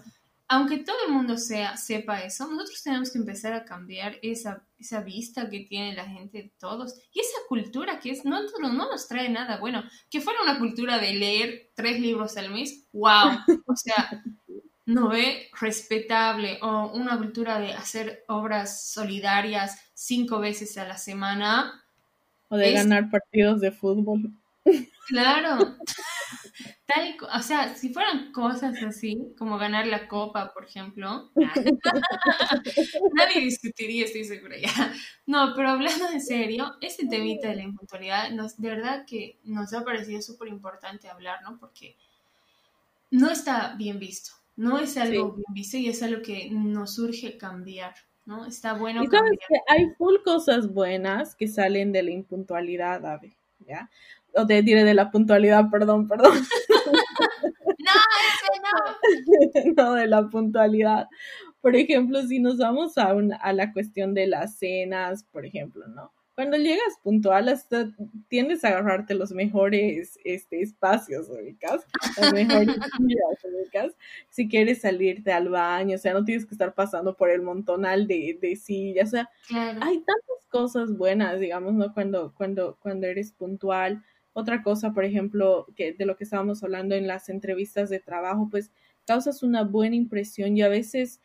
Aunque 0.49 0.79
todo 0.79 0.97
el 1.07 1.13
mundo 1.13 1.37
sea, 1.37 1.77
sepa 1.77 2.23
eso, 2.23 2.49
nosotros 2.49 2.83
tenemos 2.83 3.13
que 3.13 3.19
empezar 3.19 3.53
a 3.53 3.65
cambiar 3.65 4.19
esa, 4.21 4.65
esa 4.79 5.01
vista 5.01 5.49
que 5.49 5.61
tiene 5.61 5.95
la 5.95 6.07
gente 6.07 6.43
de 6.43 6.53
todos 6.59 6.97
y 7.13 7.21
esa 7.21 7.39
cultura 7.49 8.01
que 8.01 8.11
es, 8.11 8.25
no, 8.25 8.41
no 8.59 8.73
nos 8.73 9.07
trae 9.07 9.29
nada 9.29 9.59
bueno. 9.59 9.85
Que 10.11 10.21
fuera 10.21 10.43
una 10.43 10.59
cultura 10.59 10.99
de 10.99 11.15
leer 11.15 11.71
tres 11.77 12.01
libros 12.01 12.37
al 12.37 12.51
mes, 12.51 12.85
wow. 12.93 13.39
O 13.67 13.77
sea, 13.77 14.25
no 14.91 15.09
ve 15.09 15.49
respetable 15.61 16.59
o 16.63 16.91
una 16.93 17.17
cultura 17.17 17.61
de 17.61 17.73
hacer 17.73 18.25
obras 18.27 18.91
solidarias 18.91 19.79
cinco 19.95 20.41
veces 20.41 20.77
a 20.79 20.87
la 20.87 20.99
semana. 20.99 21.85
O 22.49 22.57
de 22.57 22.73
ganar 22.73 23.09
partidos 23.09 23.61
de 23.61 23.71
fútbol. 23.71 24.33
Claro. 25.07 25.77
Tal, 26.87 27.17
o 27.33 27.41
sea, 27.41 27.77
si 27.77 27.93
fueran 27.93 28.33
cosas 28.33 28.83
así, 28.83 29.33
como 29.39 29.59
ganar 29.59 29.87
la 29.87 30.09
copa, 30.09 30.53
por 30.53 30.65
ejemplo, 30.65 31.31
nadie 33.15 33.43
discutiría, 33.43 34.07
estoy 34.07 34.25
segura 34.25 34.57
ya. 34.59 34.93
No, 35.25 35.53
pero 35.55 35.71
hablando 35.71 36.09
en 36.11 36.21
serio, 36.21 36.75
este 36.81 37.07
temita 37.07 37.49
de 37.49 37.57
la 37.57 37.63
impuntualidad, 37.63 38.31
nos, 38.31 38.61
de 38.61 38.69
verdad 38.69 39.05
que 39.07 39.39
nos 39.45 39.73
ha 39.73 39.85
parecido 39.85 40.21
súper 40.21 40.49
importante 40.49 41.09
hablar, 41.09 41.43
¿no? 41.43 41.59
Porque 41.61 41.97
no 43.13 43.31
está 43.31 43.77
bien 43.77 44.01
visto. 44.01 44.40
No 44.57 44.79
es 44.79 44.97
algo 44.97 45.37
visto 45.55 45.77
y 45.77 45.89
es 45.89 46.03
algo 46.03 46.23
que 46.23 46.51
nos 46.51 46.95
surge 46.95 47.39
cambiar, 47.39 47.95
¿no? 48.27 48.45
Está 48.47 48.75
bueno. 48.75 49.03
Y 49.03 49.07
sabes 49.07 49.39
que 49.49 49.57
hay 49.69 49.87
full 49.97 50.17
cosas 50.25 50.73
buenas 50.73 51.35
que 51.35 51.49
salen 51.49 51.93
de 51.93 52.03
la 52.03 52.11
impuntualidad, 52.11 53.05
Ave, 53.07 53.37
¿ya? 53.61 53.91
O 54.35 54.47
te 54.47 54.63
diré 54.63 54.85
de 54.85 54.95
la 54.95 55.11
puntualidad, 55.11 55.71
perdón, 55.71 56.09
perdón. 56.09 56.35
no, 57.79 57.97
ese 58.29 58.53
no. 58.63 59.75
no, 59.77 59.95
de 59.95 60.07
la 60.07 60.29
puntualidad. 60.29 61.09
Por 61.61 61.77
ejemplo, 61.77 62.23
si 62.23 62.39
nos 62.39 62.59
vamos 62.59 62.97
a, 62.99 63.11
a 63.41 63.53
la 63.53 63.73
cuestión 63.73 64.15
de 64.15 64.27
las 64.27 64.59
cenas, 64.59 65.25
por 65.25 65.47
ejemplo, 65.47 65.87
¿no? 65.89 66.13
Cuando 66.41 66.57
llegas 66.57 66.99
puntual, 67.03 67.51
hasta 67.51 67.91
tiendes 68.29 68.65
a 68.65 68.69
agarrarte 68.69 69.13
los 69.13 69.31
mejores 69.31 70.19
este, 70.25 70.63
espacios, 70.63 71.29
ubicas, 71.29 71.87
las 72.17 72.33
mejores 72.33 72.77
sillas, 72.97 73.95
Si 74.31 74.49
quieres 74.49 74.81
salirte 74.81 75.33
al 75.33 75.51
baño, 75.51 75.97
o 75.97 75.99
sea, 75.99 76.15
no 76.15 76.25
tienes 76.25 76.47
que 76.47 76.55
estar 76.55 76.73
pasando 76.73 77.15
por 77.15 77.29
el 77.29 77.43
montonal 77.43 78.07
de, 78.07 78.39
de 78.41 78.57
sillas, 78.57 79.09
o 79.09 79.11
sea, 79.11 79.31
hay 79.51 79.99
tantas 79.99 80.47
cosas 80.49 80.97
buenas, 80.97 81.39
digamos, 81.41 81.75
¿no? 81.75 81.93
Cuando, 81.93 82.33
cuando, 82.35 82.79
cuando 82.81 83.07
eres 83.07 83.33
puntual. 83.33 84.03
Otra 84.33 84.63
cosa, 84.63 84.95
por 84.95 85.05
ejemplo, 85.05 85.67
que 85.77 85.93
de 85.93 86.07
lo 86.07 86.17
que 86.17 86.25
estábamos 86.25 86.63
hablando 86.63 86.95
en 86.95 87.07
las 87.07 87.29
entrevistas 87.29 87.91
de 87.91 88.01
trabajo, 88.01 88.49
pues 88.51 88.71
causas 89.07 89.43
una 89.43 89.65
buena 89.65 89.95
impresión 89.95 90.57
y 90.57 90.63
a 90.63 90.69
veces 90.69 91.21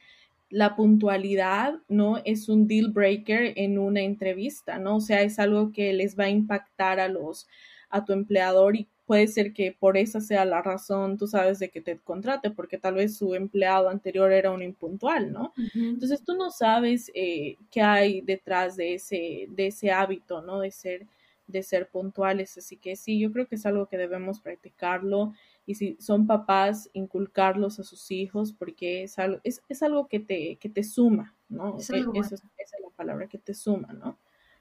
la 0.56 0.78
puntualidad, 0.78 1.82
¿no? 1.90 2.22
Es 2.24 2.48
un 2.48 2.66
deal 2.66 2.90
breaker 2.90 3.52
en 3.58 3.78
una 3.78 4.00
entrevista, 4.00 4.80
¿no? 4.80 4.96
O 4.96 5.02
sea, 5.02 5.22
es 5.22 5.38
algo 5.38 5.74
que 5.74 5.92
les 5.92 6.18
va 6.18 6.24
a 6.26 6.30
impactar 6.30 7.02
a 7.02 7.10
los, 7.10 7.46
a 7.90 8.06
tu 8.06 8.14
empleador 8.14 8.78
y 8.78 8.88
puede 9.06 9.28
ser 9.28 9.52
que 9.52 9.76
por 9.78 9.98
esa 9.98 10.22
sea 10.22 10.46
la 10.46 10.62
razón, 10.62 11.18
tú 11.18 11.28
sabes, 11.28 11.60
de 11.60 11.72
que 11.72 11.82
te 11.82 12.00
contrate, 12.00 12.52
porque 12.52 12.78
tal 12.78 12.94
vez 12.94 13.18
su 13.18 13.36
empleado 13.36 13.90
anterior 13.90 14.32
era 14.32 14.50
un 14.50 14.64
impuntual, 14.64 15.34
¿no? 15.34 15.52
Entonces 15.74 16.24
tú 16.24 16.36
no 16.38 16.50
sabes 16.52 17.12
eh, 17.14 17.58
qué 17.70 17.82
hay 17.82 18.22
detrás 18.22 18.78
de 18.78 18.94
ese, 18.94 19.48
de 19.50 19.68
ese 19.68 19.92
hábito, 19.92 20.42
¿no? 20.42 20.62
De 20.62 20.72
ser, 20.72 21.06
de 21.48 21.64
ser 21.64 21.90
puntuales. 21.90 22.58
Así 22.58 22.78
que 22.78 22.96
sí, 22.96 23.20
yo 23.20 23.30
creo 23.34 23.46
que 23.46 23.56
es 23.56 23.66
algo 23.66 23.88
que 23.88 23.98
debemos 23.98 24.40
practicarlo 24.40 25.34
y 25.66 25.76
si 25.76 25.98
son 26.00 26.28
papás, 26.28 26.90
inculcarlos 26.94 27.80
a 27.80 27.84
sus 27.84 28.12
hijos 28.12 28.54
porque 28.54 29.04
es 29.04 29.18
algo, 29.18 29.40
es, 29.44 29.62
es 29.68 29.82
algo 29.84 30.08
que 30.08 30.20
te, 30.20 30.58
que 30.58 30.70
te 30.70 30.84
suma, 30.84 31.36
¿no? 31.50 31.78
Es 31.78 31.90
esa 31.90 32.36
es 32.36 32.42
la 32.82 32.90
palabra, 32.96 33.28
que 33.28 33.38
te 33.38 33.54
suma, 33.54 33.92
¿no? 33.94 34.18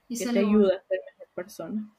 que 0.09 0.17
te 0.17 0.39
ayuda 0.39 0.77
a 0.77 0.87
ser 0.87 1.01
mejor 1.11 1.29
persona. 1.35 1.91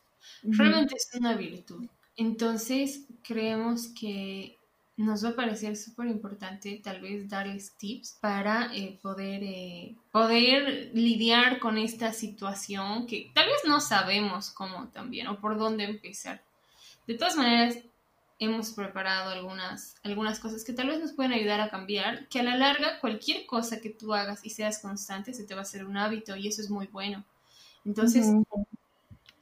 Realmente 0.44 0.96
es 0.96 1.10
una 1.14 1.36
virtud. 1.36 1.88
Entonces, 2.16 3.08
creemos 3.24 3.88
que 3.90 4.58
nos 4.98 5.26
va 5.26 5.30
a 5.30 5.36
parecer 5.36 5.76
súper 5.76 6.08
importante 6.08 6.80
tal 6.82 7.02
vez 7.02 7.28
darles 7.28 7.76
tips 7.78 8.18
para 8.22 8.74
eh, 8.74 8.98
poder, 9.02 9.44
eh, 9.44 9.96
poder 10.12 10.92
lidiar 10.94 11.60
con 11.60 11.78
esta 11.78 12.14
situación 12.14 13.06
que 13.06 13.30
tal 13.34 13.48
vez 13.48 13.58
no 13.68 13.82
sabemos 13.82 14.52
cómo 14.52 14.88
también 14.90 15.28
o 15.28 15.42
por 15.42 15.58
dónde 15.58 15.84
empezar. 15.84 16.42
De 17.08 17.16
todas 17.16 17.36
maneras, 17.36 17.78
hemos 18.40 18.72
preparado 18.72 19.30
algunas, 19.30 19.96
algunas 20.04 20.40
cosas 20.40 20.64
que 20.64 20.74
tal 20.74 20.88
vez 20.88 21.00
nos 21.00 21.14
pueden 21.14 21.32
ayudar 21.32 21.62
a 21.62 21.70
cambiar, 21.70 22.28
que 22.28 22.40
a 22.40 22.44
la 22.44 22.58
larga 22.58 23.00
cualquier 23.00 23.46
cosa 23.46 23.80
que 23.80 23.90
tú 23.90 24.14
hagas 24.14 24.46
y 24.46 24.50
seas 24.50 24.80
constante 24.80 25.34
se 25.34 25.46
te 25.46 25.54
va 25.54 25.62
a 25.62 25.64
hacer 25.64 25.86
un 25.86 25.98
hábito 25.98 26.36
y 26.36 26.48
eso 26.48 26.62
es 26.62 26.70
muy 26.70 26.88
bueno. 26.88 27.24
Entonces, 27.86 28.28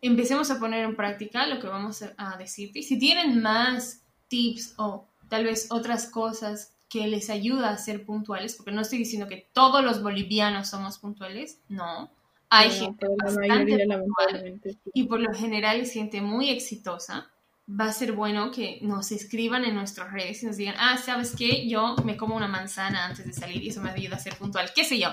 empecemos 0.01 0.51
a 0.51 0.59
poner 0.59 0.83
en 0.83 0.95
práctica 0.95 1.47
lo 1.47 1.59
que 1.59 1.67
vamos 1.67 2.03
a 2.17 2.37
decirte. 2.37 2.83
Si 2.83 2.99
tienen 2.99 3.41
más 3.41 4.01
tips 4.27 4.73
o 4.77 5.07
tal 5.29 5.45
vez 5.45 5.67
otras 5.71 6.07
cosas 6.09 6.73
que 6.89 7.07
les 7.07 7.31
ayuda 7.31 7.69
a 7.69 7.77
ser 7.77 8.05
puntuales, 8.05 8.55
porque 8.55 8.71
no 8.71 8.81
estoy 8.81 8.99
diciendo 8.99 9.27
que 9.27 9.49
todos 9.53 9.83
los 9.83 10.03
bolivianos 10.03 10.69
somos 10.69 10.99
puntuales, 10.99 11.59
no. 11.67 12.11
Hay 12.49 12.69
gente 12.69 13.07
bastante 13.17 13.87
puntual 13.87 14.61
y 14.93 15.03
por 15.05 15.19
lo 15.19 15.33
general 15.33 15.83
se 15.87 15.93
siente 15.93 16.21
muy 16.21 16.51
exitosa 16.51 17.31
va 17.69 17.85
a 17.85 17.93
ser 17.93 18.11
bueno 18.11 18.51
que 18.51 18.79
nos 18.81 19.11
escriban 19.11 19.63
en 19.63 19.75
nuestras 19.75 20.11
redes 20.11 20.43
y 20.43 20.45
nos 20.45 20.57
digan, 20.57 20.75
ah, 20.77 20.97
¿sabes 20.97 21.35
qué? 21.37 21.67
Yo 21.67 21.95
me 22.03 22.17
como 22.17 22.35
una 22.35 22.47
manzana 22.47 23.05
antes 23.05 23.25
de 23.25 23.33
salir 23.33 23.63
y 23.63 23.69
eso 23.69 23.81
me 23.81 23.91
ayuda 23.91 24.17
a 24.17 24.19
ser 24.19 24.35
puntual, 24.35 24.71
qué 24.75 24.83
sé 24.83 24.99
yo. 24.99 25.09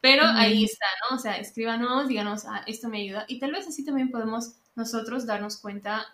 Pero 0.00 0.24
ahí 0.24 0.64
está, 0.64 0.86
¿no? 1.08 1.16
O 1.16 1.18
sea, 1.18 1.36
escríbanos, 1.36 2.08
díganos, 2.08 2.44
ah, 2.46 2.62
esto 2.66 2.88
me 2.88 3.02
ayuda. 3.02 3.24
Y 3.28 3.38
tal 3.38 3.52
vez 3.52 3.68
así 3.68 3.84
también 3.84 4.10
podemos 4.10 4.54
nosotros 4.74 5.26
darnos 5.26 5.58
cuenta 5.58 6.06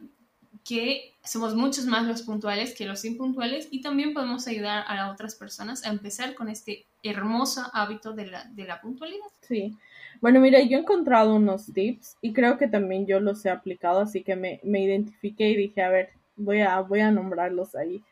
que 0.64 1.14
somos 1.24 1.54
muchos 1.54 1.86
más 1.86 2.06
los 2.06 2.22
puntuales 2.22 2.74
que 2.74 2.84
los 2.84 3.04
impuntuales 3.06 3.68
y 3.70 3.80
también 3.80 4.12
podemos 4.12 4.46
ayudar 4.46 4.84
a 4.86 5.10
otras 5.10 5.34
personas 5.34 5.86
a 5.86 5.88
empezar 5.88 6.34
con 6.34 6.50
este 6.50 6.84
hermoso 7.02 7.62
hábito 7.72 8.12
de 8.12 8.26
la, 8.26 8.44
de 8.44 8.64
la 8.64 8.80
puntualidad. 8.80 9.24
Sí, 9.40 9.74
bueno, 10.20 10.40
mira, 10.40 10.60
yo 10.62 10.78
he 10.78 10.80
encontrado 10.80 11.34
unos 11.34 11.72
tips 11.72 12.16
y 12.20 12.32
creo 12.32 12.58
que 12.58 12.68
también 12.68 13.06
yo 13.06 13.20
los 13.20 13.44
he 13.44 13.50
aplicado, 13.50 14.00
así 14.00 14.22
que 14.22 14.36
me, 14.36 14.60
me 14.62 14.82
identifiqué 14.82 15.48
y 15.50 15.56
dije, 15.56 15.82
a 15.82 15.90
ver, 15.90 16.10
voy 16.36 16.60
a, 16.60 16.80
voy 16.80 17.00
a 17.00 17.10
nombrarlos 17.10 17.74
ahí. 17.74 18.02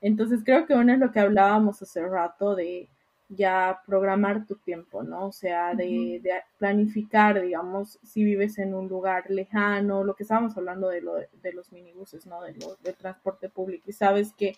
Entonces 0.00 0.40
creo 0.44 0.66
que 0.66 0.74
uno 0.74 0.92
es 0.92 0.98
lo 0.98 1.12
que 1.12 1.20
hablábamos 1.20 1.82
hace 1.82 2.06
rato 2.06 2.54
de, 2.54 2.88
ya 3.28 3.82
programar 3.86 4.46
tu 4.46 4.56
tiempo, 4.56 5.02
¿no? 5.02 5.26
O 5.26 5.32
sea, 5.32 5.74
de, 5.74 6.22
planificar, 6.58 7.40
digamos, 7.42 7.98
si 8.02 8.24
vives 8.24 8.58
en 8.58 8.74
un 8.74 8.88
lugar 8.88 9.30
lejano, 9.30 10.02
lo 10.02 10.14
que 10.14 10.22
estábamos 10.22 10.56
hablando 10.56 10.88
de, 10.88 11.02
lo, 11.02 11.14
de 11.16 11.52
los 11.52 11.70
minibuses, 11.72 12.26
¿no? 12.26 12.42
De 12.42 12.54
lo, 12.54 12.76
del 12.82 12.94
transporte 12.94 13.48
público 13.48 13.84
y 13.88 13.92
sabes 13.92 14.32
que 14.32 14.56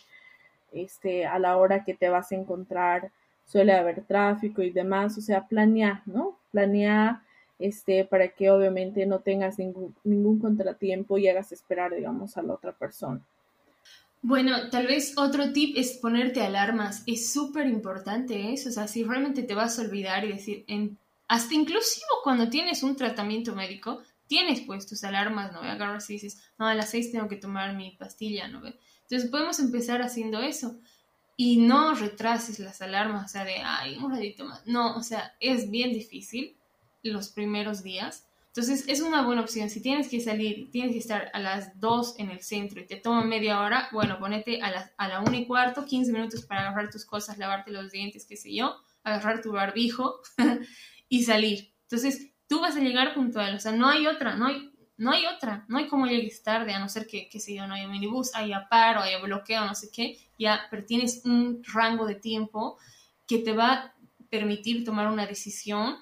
este, 0.72 1.26
a 1.26 1.38
la 1.40 1.56
hora 1.56 1.84
que 1.84 1.94
te 1.94 2.08
vas 2.08 2.30
a 2.30 2.36
encontrar 2.36 3.10
suele 3.50 3.72
haber 3.72 4.02
tráfico 4.04 4.62
y 4.62 4.70
demás, 4.70 5.18
o 5.18 5.20
sea, 5.20 5.46
planea, 5.46 6.02
¿no? 6.06 6.38
Planea 6.52 7.22
este, 7.58 8.04
para 8.04 8.28
que 8.28 8.50
obviamente 8.50 9.04
no 9.06 9.18
tengas 9.18 9.58
ningún, 9.58 9.94
ningún 10.04 10.38
contratiempo 10.38 11.18
y 11.18 11.28
hagas 11.28 11.50
esperar, 11.50 11.94
digamos, 11.94 12.36
a 12.36 12.42
la 12.42 12.54
otra 12.54 12.72
persona. 12.72 13.20
Bueno, 14.22 14.68
tal 14.70 14.86
vez 14.86 15.14
otro 15.16 15.52
tip 15.52 15.76
es 15.76 15.98
ponerte 15.98 16.42
alarmas. 16.42 17.02
Es 17.06 17.32
súper 17.32 17.66
importante 17.66 18.52
eso. 18.52 18.68
O 18.68 18.72
sea, 18.72 18.86
si 18.86 19.02
realmente 19.02 19.42
te 19.42 19.54
vas 19.54 19.78
a 19.78 19.82
olvidar 19.82 20.24
y 20.24 20.32
decir, 20.32 20.64
en, 20.68 20.98
hasta 21.26 21.54
inclusive 21.54 22.06
cuando 22.22 22.50
tienes 22.50 22.82
un 22.82 22.96
tratamiento 22.96 23.54
médico, 23.54 24.02
tienes 24.26 24.60
pues 24.60 24.86
tus 24.86 25.02
alarmas, 25.04 25.52
¿no? 25.52 25.60
Agarras 25.60 26.08
y 26.10 26.14
dices, 26.14 26.40
no, 26.58 26.66
a 26.66 26.74
las 26.74 26.90
seis 26.90 27.10
tengo 27.10 27.28
que 27.28 27.36
tomar 27.36 27.74
mi 27.74 27.92
pastilla, 27.92 28.46
¿no? 28.46 28.62
Entonces 28.64 29.28
podemos 29.28 29.58
empezar 29.58 30.02
haciendo 30.02 30.40
eso. 30.40 30.76
Y 31.40 31.56
no 31.56 31.94
retrases 31.94 32.58
las 32.58 32.82
alarmas, 32.82 33.24
o 33.24 33.28
sea, 33.28 33.44
de, 33.44 33.58
ay, 33.64 33.96
un 33.96 34.10
ratito 34.10 34.44
más. 34.44 34.66
No, 34.66 34.96
o 34.96 35.02
sea, 35.02 35.34
es 35.40 35.70
bien 35.70 35.92
difícil 35.92 36.56
los 37.02 37.30
primeros 37.30 37.82
días 37.82 38.26
entonces 38.50 38.84
es 38.88 39.00
una 39.00 39.22
buena 39.22 39.42
opción. 39.42 39.70
Si 39.70 39.80
tienes 39.80 40.08
que 40.08 40.20
salir, 40.20 40.70
tienes 40.72 40.92
que 40.92 40.98
estar 40.98 41.30
a 41.32 41.38
las 41.38 41.78
2 41.78 42.16
en 42.18 42.30
el 42.30 42.40
centro 42.40 42.80
y 42.80 42.86
te 42.86 42.96
toma 42.96 43.22
media 43.22 43.60
hora, 43.60 43.88
bueno, 43.92 44.18
ponete 44.18 44.60
a 44.60 44.72
la, 44.72 44.90
a 44.96 45.08
la 45.08 45.20
1 45.20 45.36
y 45.36 45.46
cuarto, 45.46 45.84
15 45.84 46.10
minutos 46.10 46.44
para 46.46 46.62
agarrar 46.62 46.90
tus 46.90 47.04
cosas, 47.04 47.38
lavarte 47.38 47.70
los 47.70 47.92
dientes, 47.92 48.26
qué 48.26 48.36
sé 48.36 48.52
yo, 48.52 48.76
agarrar 49.04 49.40
tu 49.40 49.52
barbijo 49.52 50.20
y 51.08 51.22
salir. 51.22 51.72
Entonces 51.82 52.32
tú 52.48 52.60
vas 52.60 52.74
a 52.74 52.80
llegar 52.80 53.14
puntual, 53.14 53.54
o 53.54 53.60
sea, 53.60 53.70
no 53.70 53.88
hay 53.88 54.08
otra, 54.08 54.34
no 54.34 54.46
hay, 54.46 54.69
no 55.00 55.12
hay 55.12 55.26
otra, 55.26 55.64
no 55.68 55.78
hay 55.78 55.88
como 55.88 56.06
llegues 56.06 56.42
tarde, 56.42 56.72
a 56.72 56.78
no 56.78 56.88
ser 56.88 57.06
que, 57.06 57.28
qué 57.28 57.40
sé 57.40 57.54
yo, 57.54 57.66
no 57.66 57.74
haya 57.74 57.88
minibús, 57.88 58.34
haya 58.34 58.68
paro, 58.68 59.00
haya 59.00 59.18
bloqueo, 59.18 59.64
no 59.64 59.74
sé 59.74 59.90
qué, 59.92 60.18
ya, 60.38 60.60
pero 60.70 60.84
tienes 60.84 61.22
un 61.24 61.62
rango 61.64 62.06
de 62.06 62.14
tiempo 62.14 62.78
que 63.26 63.38
te 63.38 63.52
va 63.52 63.72
a 63.72 63.94
permitir 64.28 64.84
tomar 64.84 65.08
una 65.08 65.26
decisión 65.26 65.96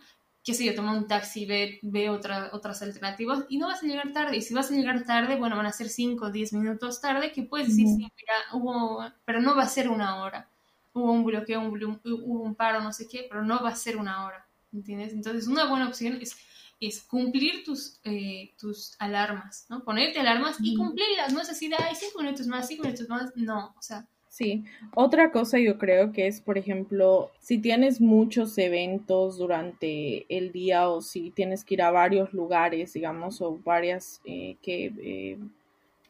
qué 0.49 0.55
sé 0.55 0.65
yo, 0.65 0.75
toma 0.75 0.97
un 0.97 1.07
taxi, 1.07 1.45
ve, 1.45 1.79
ve 1.83 2.09
otras 2.09 2.81
alternativas 2.81 3.45
y 3.51 3.59
no 3.59 3.67
vas 3.67 3.83
a 3.83 3.87
llegar 3.87 4.15
tarde. 4.15 4.39
Y 4.39 4.41
si 4.41 4.55
vas 4.55 4.71
a 4.71 4.75
llegar 4.75 5.05
tarde, 5.05 5.37
bueno, 5.37 5.57
van 5.57 5.67
a 5.67 5.73
ser 5.73 5.91
5 5.91 6.25
o 6.25 6.31
10 6.31 6.55
minutos 6.55 7.03
tarde, 7.03 7.33
que 7.33 7.43
puedes 7.43 7.69
decir, 7.69 7.87
sí, 7.87 7.97
mira, 7.97 8.35
hubo, 8.55 9.05
pero 9.27 9.43
no 9.43 9.55
va 9.55 9.65
a 9.65 9.69
ser 9.69 9.91
una 9.91 10.23
hora. 10.23 10.49
Hubo 10.95 11.13
un 11.13 11.23
bloqueo, 11.23 11.61
un, 11.61 12.01
hubo 12.03 12.43
un 12.43 12.55
paro, 12.55 12.81
no 12.81 12.95
sé 12.95 13.07
qué, 13.07 13.27
pero 13.29 13.45
no 13.45 13.63
va 13.63 13.69
a 13.69 13.77
ser 13.77 13.99
una 13.99 14.25
hora, 14.25 14.49
¿entiendes? 14.73 15.13
Entonces, 15.13 15.49
una 15.49 15.67
buena 15.67 15.87
opción 15.87 16.19
es, 16.19 16.35
es 16.81 17.03
cumplir 17.03 17.65
tus, 17.65 18.01
eh, 18.05 18.55
tus 18.59 18.95
alarmas, 18.99 19.67
¿no? 19.69 19.85
Ponerte 19.85 20.21
alarmas 20.21 20.59
y 20.61 20.77
cumplirlas, 20.77 21.33
no 21.33 21.41
es 21.41 21.51
así 21.51 21.69
de, 21.69 21.77
ay, 21.79 21.95
5 21.95 22.21
minutos 22.21 22.47
más, 22.47 22.69
5 22.69 22.85
minutos 22.85 23.09
más, 23.09 23.33
no, 23.37 23.75
o 23.77 23.83
sea, 23.83 24.07
Sí, 24.29 24.65
otra 24.95 25.33
cosa 25.33 25.59
yo 25.59 25.79
creo 25.79 26.13
que 26.13 26.27
es, 26.27 26.41
por 26.41 26.59
ejemplo, 26.59 27.33
si 27.41 27.59
tienes 27.59 28.01
muchos 28.01 28.57
eventos 28.59 29.39
durante 29.39 30.27
el 30.29 30.53
día 30.53 30.89
o 30.91 31.01
si 31.01 31.31
tienes 31.31 31.65
que 31.65 31.75
ir 31.75 31.83
a 31.83 31.91
varios 31.91 32.33
lugares, 32.33 32.93
digamos, 32.93 33.41
o 33.41 33.59
varias 33.65 34.21
eh, 34.27 34.57
que, 34.63 34.93
eh, 35.03 35.39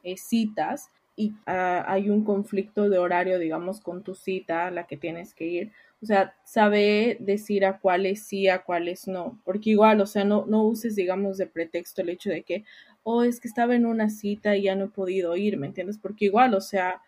eh, 0.03 0.17
citas 0.17 0.91
y 1.17 1.33
ah, 1.47 1.85
hay 1.87 2.11
un 2.11 2.25
conflicto 2.25 2.89
de 2.91 2.99
horario, 2.99 3.39
digamos, 3.39 3.81
con 3.81 4.03
tu 4.03 4.15
cita 4.15 4.67
a 4.67 4.71
la 4.71 4.87
que 4.87 4.97
tienes 4.97 5.33
que 5.33 5.47
ir. 5.47 5.73
O 6.01 6.07
sea, 6.07 6.35
sabe 6.45 7.17
decir 7.21 7.65
a 7.65 7.81
cuáles 7.81 8.23
sí, 8.23 8.49
a 8.49 8.63
cuáles 8.63 9.09
no. 9.09 9.41
Porque 9.45 9.71
igual, 9.71 10.01
o 10.01 10.07
sea, 10.07 10.25
no, 10.25 10.47
no 10.47 10.63
uses, 10.65 10.95
digamos, 10.97 11.39
de 11.39 11.47
pretexto 11.47 12.03
el 12.03 12.11
hecho 12.11 12.31
de 12.31 12.43
que, 12.43 12.65
oh, 13.03 13.25
es 13.25 13.41
que 13.41 13.49
estaba 13.49 13.75
en 13.75 13.87
una 13.87 14.09
cita 14.11 14.57
y 14.57 14.63
ya 14.65 14.77
no 14.77 14.87
he 14.87 14.89
podido 14.89 15.37
ir, 15.37 15.57
¿me 15.57 15.67
entiendes? 15.67 15.99
Porque 15.99 16.27
igual, 16.27 16.55
o 16.55 16.61
sea, 16.61 17.03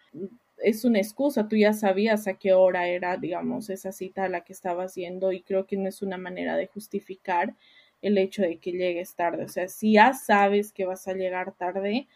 es 0.59 0.85
una 0.85 0.99
excusa, 0.99 1.49
tú 1.49 1.57
ya 1.57 1.73
sabías 1.73 2.27
a 2.27 2.35
qué 2.35 2.53
hora 2.53 2.89
era, 2.89 3.17
digamos, 3.17 3.71
esa 3.71 3.93
cita 3.93 4.25
a 4.25 4.29
la 4.29 4.43
que 4.43 4.53
estabas 4.53 4.95
yendo 4.95 5.33
y 5.33 5.43
creo 5.43 5.67
que 5.67 5.77
no 5.77 5.89
es 5.89 6.03
una 6.03 6.19
manera 6.19 6.57
de 6.57 6.67
justificar 6.67 7.55
el 8.03 8.19
hecho 8.19 8.43
de 8.43 8.59
que 8.59 8.73
llegues 8.73 9.15
tarde. 9.15 9.45
O 9.45 9.49
sea, 9.49 9.69
si 9.69 9.93
ya 9.95 10.13
sabes 10.15 10.73
que 10.73 10.87
vas 10.87 11.07
a 11.09 11.15
llegar 11.15 11.53
tarde, 11.53 12.09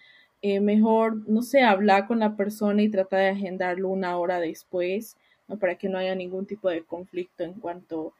eh, 0.42 0.60
mejor, 0.60 1.28
no 1.28 1.42
sé, 1.42 1.62
habla 1.62 2.06
con 2.06 2.18
la 2.20 2.37
persona 2.37 2.82
y 2.82 2.90
trata 2.90 3.16
de 3.16 3.28
agendarlo 3.28 3.88
una 3.88 4.18
hora 4.18 4.40
después, 4.40 5.16
¿no? 5.48 5.59
Para 5.59 5.76
que 5.76 5.88
no 5.88 5.98
haya 5.98 6.14
ningún 6.14 6.46
tipo 6.46 6.68
de 6.68 6.85
conflicto 6.85 7.44
en 7.44 7.54
cuanto 7.54 8.14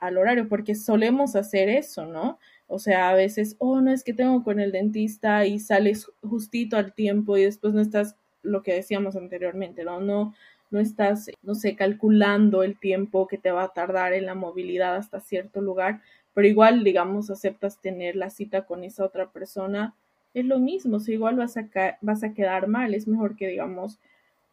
al 0.00 0.18
horario, 0.18 0.48
porque 0.48 0.74
solemos 0.74 1.36
hacer 1.36 1.68
eso, 1.68 2.04
¿no? 2.04 2.38
O 2.66 2.78
sea, 2.78 3.10
a 3.10 3.14
veces, 3.14 3.54
oh, 3.58 3.80
no 3.80 3.92
es 3.92 4.02
que 4.02 4.12
tengo 4.12 4.42
con 4.42 4.58
el 4.58 4.72
dentista 4.72 5.46
y 5.46 5.60
sales 5.60 6.10
justito 6.22 6.76
al 6.76 6.92
tiempo 6.94 7.36
y 7.36 7.44
después 7.44 7.74
no 7.74 7.80
estás 7.80 8.16
lo 8.42 8.62
que 8.62 8.74
decíamos 8.74 9.14
anteriormente, 9.14 9.84
¿no? 9.84 10.00
No, 10.00 10.34
no 10.70 10.80
estás, 10.80 11.30
no 11.42 11.54
sé, 11.54 11.76
calculando 11.76 12.62
el 12.62 12.78
tiempo 12.78 13.26
que 13.26 13.38
te 13.38 13.50
va 13.50 13.64
a 13.64 13.72
tardar 13.72 14.12
en 14.12 14.26
la 14.26 14.34
movilidad 14.34 14.96
hasta 14.96 15.20
cierto 15.20 15.60
lugar, 15.60 16.02
pero 16.34 16.46
igual, 16.46 16.84
digamos, 16.84 17.30
aceptas 17.30 17.80
tener 17.80 18.16
la 18.16 18.30
cita 18.30 18.66
con 18.66 18.84
esa 18.84 19.04
otra 19.04 19.30
persona, 19.30 19.94
es 20.34 20.44
lo 20.44 20.58
mismo, 20.58 20.98
o 20.98 21.10
igual 21.10 21.36
vas 21.36 21.56
a, 21.56 21.68
vas 22.00 22.22
a 22.22 22.34
quedar 22.34 22.68
mal, 22.68 22.94
es 22.94 23.08
mejor 23.08 23.36
que, 23.36 23.48
digamos, 23.48 23.98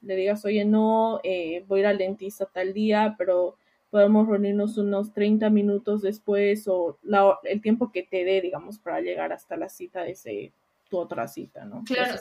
le 0.05 0.15
digas, 0.15 0.45
oye, 0.45 0.63
no, 0.65 1.19
eh, 1.23 1.63
voy 1.67 1.79
a 1.79 1.81
ir 1.81 1.87
al 1.87 1.97
dentista 1.97 2.45
tal 2.45 2.73
día, 2.73 3.15
pero 3.17 3.57
podemos 3.89 4.27
reunirnos 4.27 4.77
unos 4.77 5.13
30 5.13 5.49
minutos 5.49 6.01
después 6.01 6.67
o 6.67 6.99
el 7.43 7.61
tiempo 7.61 7.91
que 7.91 8.03
te 8.03 8.23
dé, 8.23 8.41
digamos, 8.41 8.77
para 8.77 9.01
llegar 9.01 9.31
hasta 9.33 9.57
la 9.57 9.69
cita 9.69 10.03
de 10.03 10.11
ese, 10.11 10.51
tu 10.89 10.97
otra 10.97 11.27
cita, 11.27 11.65
¿no? 11.65 11.83
Claro. 11.85 12.19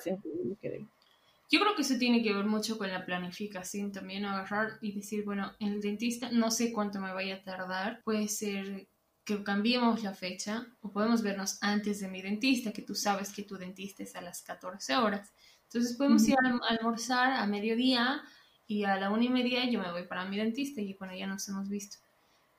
Yo 1.51 1.61
creo 1.61 1.75
que 1.77 1.83
eso 1.83 1.99
tiene 1.99 2.23
que 2.23 2.33
ver 2.33 2.47
mucho 2.47 2.79
con 2.79 2.89
la 2.89 3.05
planificación 3.05 3.93
también, 3.93 4.25
agarrar 4.25 4.79
y 4.81 4.93
decir, 4.93 5.25
bueno, 5.25 5.53
en 5.61 5.75
el 5.75 5.81
dentista 5.81 6.31
no 6.33 6.51
sé 6.51 6.73
cuánto 6.73 7.01
me 7.01 7.13
vaya 7.13 7.37
a 7.37 7.43
tardar, 7.43 8.03
puede 8.03 8.29
ser 8.29 8.87
que 9.25 9.43
cambiemos 9.43 10.03
la 10.03 10.15
fecha 10.15 10.67
o 10.83 10.91
podemos 10.91 11.23
vernos 11.23 11.59
antes 11.63 12.01
de 12.01 12.09
mi 12.09 12.23
dentista, 12.23 12.73
que 12.73 12.83
tú 12.83 12.95
sabes 12.95 13.33
que 13.33 13.43
tu 13.43 13.57
dentista 13.57 14.03
es 14.03 14.15
a 14.17 14.21
las 14.21 14.43
14 14.43 14.97
horas. 14.97 15.33
Entonces 15.75 15.97
podemos 15.97 16.27
ir 16.29 16.37
a 16.37 16.69
almorzar 16.69 17.33
a 17.33 17.45
mediodía 17.47 18.23
y 18.69 18.85
a 18.85 18.95
la 18.97 19.11
una 19.11 19.25
y 19.25 19.29
media 19.29 19.69
yo 19.69 19.81
me 19.81 19.91
voy 19.91 20.05
para 20.05 20.25
mi 20.25 20.37
dentista 20.37 20.81
y 20.81 20.95
bueno, 20.95 21.17
ya 21.17 21.27
nos 21.27 21.49
hemos 21.49 21.69
visto. 21.69 21.97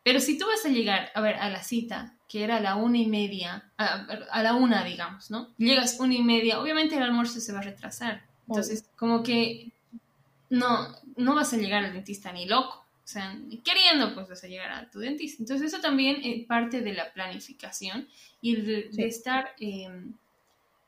Pero 0.04 0.20
si 0.20 0.38
tú 0.38 0.46
vas 0.46 0.66
a 0.66 0.70
llegar, 0.70 1.12
a 1.16 1.22
ver, 1.22 1.36
a 1.36 1.50
la 1.50 1.64
cita, 1.64 2.14
que 2.28 2.44
era 2.44 2.58
a 2.58 2.60
la 2.60 2.76
una 2.76 2.98
y 2.98 3.08
media, 3.08 3.72
a, 3.78 4.06
a 4.32 4.44
la 4.44 4.56
una, 4.56 4.84
digamos, 4.84 5.32
¿no? 5.32 5.54
Llegas 5.58 5.98
una 6.02 6.14
y 6.14 6.24
media, 6.24 6.60
obviamente 6.60 6.98
el 6.98 7.04
almuerzo 7.04 7.40
se 7.40 7.54
va 7.54 7.60
a 7.60 7.64
retrasar. 7.64 8.26
Entonces, 8.50 8.86
como 8.98 9.24
que 9.24 9.72
no, 10.50 10.94
no 11.16 11.36
vas 11.36 11.54
a 11.54 11.58
llegar 11.58 11.86
al 11.86 11.94
dentista 11.94 12.34
ni 12.34 12.46
loco. 12.46 12.86
O 13.02 13.08
sea, 13.08 13.34
queriendo, 13.64 14.14
pues 14.14 14.28
vas 14.28 14.44
a 14.44 14.48
llegar 14.48 14.72
a 14.74 14.92
tu 14.92 15.00
dentista. 15.00 15.42
Entonces, 15.42 15.72
eso 15.72 15.82
también 15.82 16.18
es 16.22 16.46
parte 16.46 16.82
de 16.82 16.94
la 16.94 17.14
planificación 17.14 18.10
y 18.42 18.58
de, 18.58 18.90
estar, 18.98 19.56
em, 19.58 20.14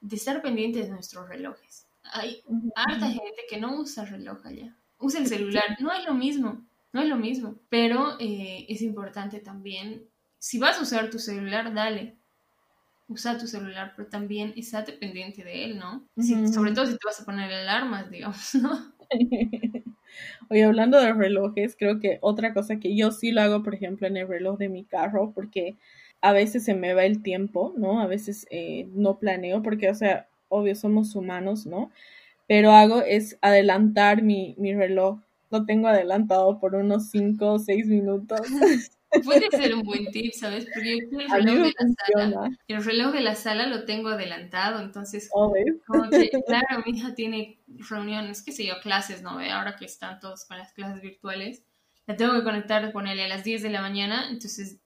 de 0.01 0.15
estar 0.17 0.41
pendientes 0.41 0.87
de 0.87 0.91
nuestros 0.91 1.29
relojes. 1.29 1.86
Hay 2.13 2.41
harta 2.75 3.07
gente 3.07 3.43
que 3.49 3.59
no 3.59 3.79
usa 3.79 4.05
reloj 4.05 4.45
allá. 4.45 4.75
Usa 4.99 5.19
el 5.19 5.27
celular. 5.27 5.63
No 5.79 5.91
es 5.93 6.05
lo 6.05 6.13
mismo. 6.13 6.65
No 6.93 7.01
es 7.01 7.07
lo 7.07 7.17
mismo. 7.17 7.55
Pero 7.69 8.17
eh, 8.19 8.65
es 8.69 8.81
importante 8.81 9.39
también. 9.39 10.05
Si 10.39 10.59
vas 10.59 10.77
a 10.79 10.83
usar 10.83 11.09
tu 11.09 11.19
celular, 11.19 11.73
dale 11.73 12.17
usa 13.07 13.37
tu 13.37 13.47
celular, 13.47 13.93
pero 13.95 14.09
también 14.09 14.53
estate 14.55 14.93
pendiente 14.93 15.43
de 15.43 15.65
él, 15.65 15.77
¿no? 15.77 16.07
sobre 16.53 16.73
todo 16.73 16.85
si 16.85 16.93
te 16.93 17.05
vas 17.05 17.21
a 17.21 17.25
poner 17.25 17.51
alarmas, 17.51 18.09
digamos, 18.09 18.55
¿no? 18.61 18.93
Oye, 20.49 20.63
hablando 20.63 20.99
de 20.99 21.13
relojes, 21.13 21.75
creo 21.77 21.99
que 21.99 22.17
otra 22.21 22.53
cosa 22.53 22.79
que 22.79 22.95
yo 22.95 23.11
sí 23.11 23.31
lo 23.31 23.41
hago, 23.41 23.63
por 23.63 23.75
ejemplo, 23.75 24.07
en 24.07 24.17
el 24.17 24.27
reloj 24.27 24.57
de 24.57 24.69
mi 24.69 24.83
carro, 24.83 25.31
porque 25.33 25.77
a 26.21 26.33
veces 26.33 26.65
se 26.65 26.73
me 26.73 26.93
va 26.93 27.05
el 27.05 27.21
tiempo, 27.21 27.73
¿no? 27.77 28.01
A 28.01 28.07
veces 28.07 28.47
eh, 28.49 28.87
no 28.93 29.19
planeo, 29.19 29.61
porque, 29.61 29.89
o 29.89 29.95
sea, 29.95 30.27
obvio, 30.49 30.75
somos 30.75 31.15
humanos, 31.15 31.65
¿no? 31.65 31.91
Pero 32.47 32.71
hago 32.71 33.01
es 33.01 33.37
adelantar 33.41 34.21
mi, 34.23 34.55
mi 34.57 34.73
reloj. 34.73 35.19
Lo 35.49 35.65
tengo 35.65 35.87
adelantado 35.87 36.59
por 36.59 36.75
unos 36.75 37.09
5 37.09 37.53
o 37.53 37.59
6 37.59 37.87
minutos. 37.87 38.41
Puede 39.23 39.49
ser 39.49 39.73
un 39.73 39.83
buen 39.83 40.05
tip, 40.11 40.33
¿sabes? 40.33 40.65
Porque 40.73 40.97
yo 41.09 41.19
el 41.19 41.29
reloj 41.29 41.63
de 41.63 41.73
la 41.79 42.27
sala, 42.27 42.49
el 42.67 42.83
reloj 42.83 43.13
de 43.13 43.21
la 43.21 43.35
sala 43.35 43.67
lo 43.67 43.85
tengo 43.85 44.09
adelantado, 44.09 44.81
entonces, 44.81 45.29
como 45.31 45.53
que, 45.53 46.29
claro, 46.45 46.83
mi 46.85 46.97
hija 46.97 47.15
tiene 47.15 47.59
reuniones, 47.67 48.43
qué 48.43 48.51
sé 48.51 48.65
yo, 48.65 48.75
clases, 48.81 49.21
¿no? 49.21 49.39
Ahora 49.39 49.75
que 49.77 49.85
están 49.85 50.19
todos 50.19 50.45
con 50.45 50.57
las 50.57 50.73
clases 50.73 51.01
virtuales, 51.01 51.63
la 52.05 52.17
tengo 52.17 52.33
que 52.33 52.43
conectar, 52.43 52.91
ponerle 52.91 53.23
a 53.23 53.27
las 53.29 53.43
10 53.43 53.63
de 53.63 53.69
la 53.69 53.81
mañana, 53.81 54.27
entonces 54.29 54.79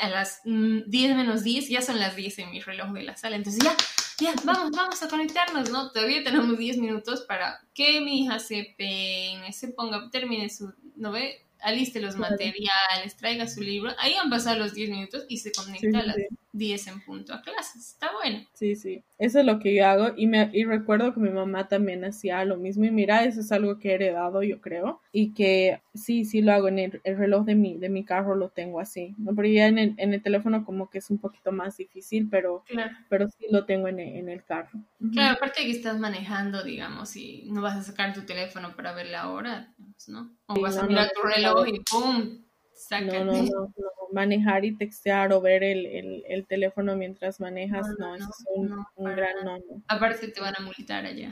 a 0.00 0.08
las 0.08 0.42
10 0.44 0.86
mm, 0.86 1.16
menos 1.16 1.42
10 1.42 1.68
ya 1.68 1.82
son 1.82 1.98
las 1.98 2.16
10 2.16 2.38
en 2.40 2.50
mi 2.50 2.60
reloj 2.60 2.92
de 2.92 3.02
la 3.02 3.16
sala, 3.16 3.36
entonces 3.36 3.62
ya, 3.64 3.76
ya, 4.18 4.34
vamos, 4.44 4.70
vamos 4.72 5.02
a 5.02 5.08
conectarnos, 5.08 5.70
¿no? 5.70 5.90
Todavía 5.92 6.22
tenemos 6.22 6.56
10 6.56 6.78
minutos 6.78 7.22
para 7.22 7.60
que 7.74 8.00
mi 8.00 8.22
hija 8.22 8.38
se 8.38 8.74
peine, 8.76 9.52
se 9.52 9.68
ponga, 9.68 10.10
termine 10.10 10.48
su, 10.48 10.72
¿no 10.96 11.12
ve? 11.12 11.46
aliste 11.60 12.00
los 12.00 12.16
materiales, 12.16 13.16
traiga 13.16 13.48
su 13.48 13.60
libro. 13.60 13.92
Ahí 13.98 14.14
han 14.14 14.30
pasado 14.30 14.58
los 14.58 14.74
10 14.74 14.90
minutos 14.90 15.24
y 15.28 15.38
se 15.38 15.52
conecta 15.52 15.98
a 15.98 16.02
las 16.02 16.16
10 16.56 16.86
en 16.88 17.00
punto 17.00 17.34
a 17.34 17.42
clases. 17.42 17.90
Está 17.92 18.10
bueno. 18.12 18.46
Sí, 18.54 18.76
sí. 18.76 19.02
Eso 19.18 19.40
es 19.40 19.46
lo 19.46 19.58
que 19.58 19.74
yo 19.74 19.86
hago 19.86 20.12
y, 20.16 20.26
me, 20.26 20.50
y 20.52 20.64
recuerdo 20.64 21.12
que 21.12 21.20
mi 21.20 21.30
mamá 21.30 21.68
también 21.68 22.04
hacía 22.04 22.44
lo 22.44 22.56
mismo 22.56 22.84
y 22.84 22.90
mira, 22.90 23.24
eso 23.24 23.40
es 23.40 23.52
algo 23.52 23.78
que 23.78 23.90
he 23.90 23.94
heredado, 23.94 24.42
yo 24.42 24.60
creo. 24.60 25.00
Y 25.12 25.34
que 25.34 25.82
sí, 25.94 26.24
sí 26.24 26.42
lo 26.42 26.52
hago 26.52 26.68
en 26.68 26.78
el, 26.78 27.00
reloj 27.04 27.44
de 27.44 27.54
mi, 27.54 27.78
de 27.78 27.88
mi 27.88 28.04
carro, 28.04 28.34
lo 28.34 28.50
tengo 28.50 28.80
así. 28.80 29.14
¿no? 29.18 29.34
Pero 29.34 29.48
ya 29.48 29.66
en 29.66 29.78
el, 29.78 29.94
en 29.98 30.14
el 30.14 30.22
teléfono 30.22 30.64
como 30.64 30.90
que 30.90 30.98
es 30.98 31.10
un 31.10 31.18
poquito 31.18 31.52
más 31.52 31.76
difícil, 31.76 32.28
pero, 32.30 32.64
pero 33.08 33.28
sí 33.28 33.46
lo 33.50 33.64
tengo 33.64 33.88
en 33.88 34.00
el, 34.00 34.16
en 34.16 34.28
el 34.28 34.44
carro. 34.44 34.80
Claro, 35.12 35.36
aparte 35.36 35.60
de 35.60 35.66
que 35.66 35.76
estás 35.76 35.98
manejando, 35.98 36.62
digamos, 36.62 37.16
y 37.16 37.48
no 37.50 37.62
vas 37.62 37.76
a 37.76 37.82
sacar 37.82 38.14
tu 38.14 38.22
teléfono 38.22 38.74
para 38.74 38.92
ver 38.92 39.06
la 39.06 39.30
hora, 39.30 39.74
¿no? 40.08 40.36
O 40.46 40.60
vas 40.60 40.76
a 40.76 40.86
mirar 40.86 41.10
tu 41.14 41.26
reloj 41.26 41.68
y 41.68 41.80
¡pum! 41.80 42.45
No, 42.90 43.24
no, 43.24 43.42
no, 43.42 43.72
manejar 44.12 44.64
y 44.64 44.76
textear 44.76 45.32
o 45.32 45.40
ver 45.40 45.62
el, 45.62 45.86
el, 45.86 46.24
el 46.28 46.46
teléfono 46.46 46.96
mientras 46.96 47.40
manejas, 47.40 47.86
no, 47.98 48.14
eso 48.14 48.28
es 48.28 48.46
un, 48.54 48.84
un 48.96 49.16
gran 49.16 49.44
no, 49.44 49.58
Aparte 49.88 50.28
te 50.28 50.40
van 50.40 50.54
a 50.56 50.62
multar 50.62 51.04
allá. 51.04 51.30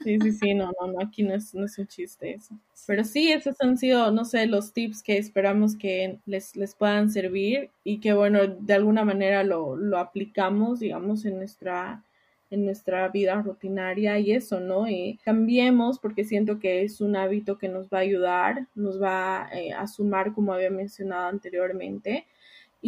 Sí, 0.00 0.18
sí, 0.20 0.32
sí, 0.32 0.54
no, 0.54 0.72
no, 0.80 0.92
no, 0.92 1.00
aquí 1.00 1.22
no 1.22 1.34
es, 1.34 1.54
no 1.54 1.64
es 1.64 1.78
un 1.78 1.86
chiste 1.86 2.34
eso. 2.34 2.54
Pero 2.86 3.02
sí, 3.02 3.32
esos 3.32 3.56
han 3.60 3.76
sido, 3.76 4.10
no 4.12 4.24
sé, 4.24 4.46
los 4.46 4.72
tips 4.72 5.02
que 5.02 5.18
esperamos 5.18 5.76
que 5.76 6.18
les, 6.26 6.54
les 6.54 6.74
puedan 6.74 7.10
servir 7.10 7.70
y 7.82 7.98
que, 7.98 8.12
bueno, 8.12 8.46
de 8.46 8.74
alguna 8.74 9.04
manera 9.04 9.42
lo, 9.42 9.76
lo 9.76 9.98
aplicamos, 9.98 10.80
digamos, 10.80 11.24
en 11.24 11.38
nuestra 11.38 12.04
en 12.50 12.64
nuestra 12.64 13.08
vida 13.08 13.40
rutinaria 13.42 14.18
y 14.18 14.32
eso, 14.32 14.60
¿no? 14.60 14.88
Y 14.88 15.18
cambiemos 15.24 15.98
porque 15.98 16.24
siento 16.24 16.58
que 16.58 16.82
es 16.82 17.00
un 17.00 17.16
hábito 17.16 17.58
que 17.58 17.68
nos 17.68 17.88
va 17.88 17.98
a 17.98 18.02
ayudar, 18.02 18.68
nos 18.74 19.02
va 19.02 19.48
eh, 19.52 19.72
a 19.72 19.86
sumar, 19.86 20.32
como 20.32 20.52
había 20.52 20.70
mencionado 20.70 21.28
anteriormente. 21.28 22.26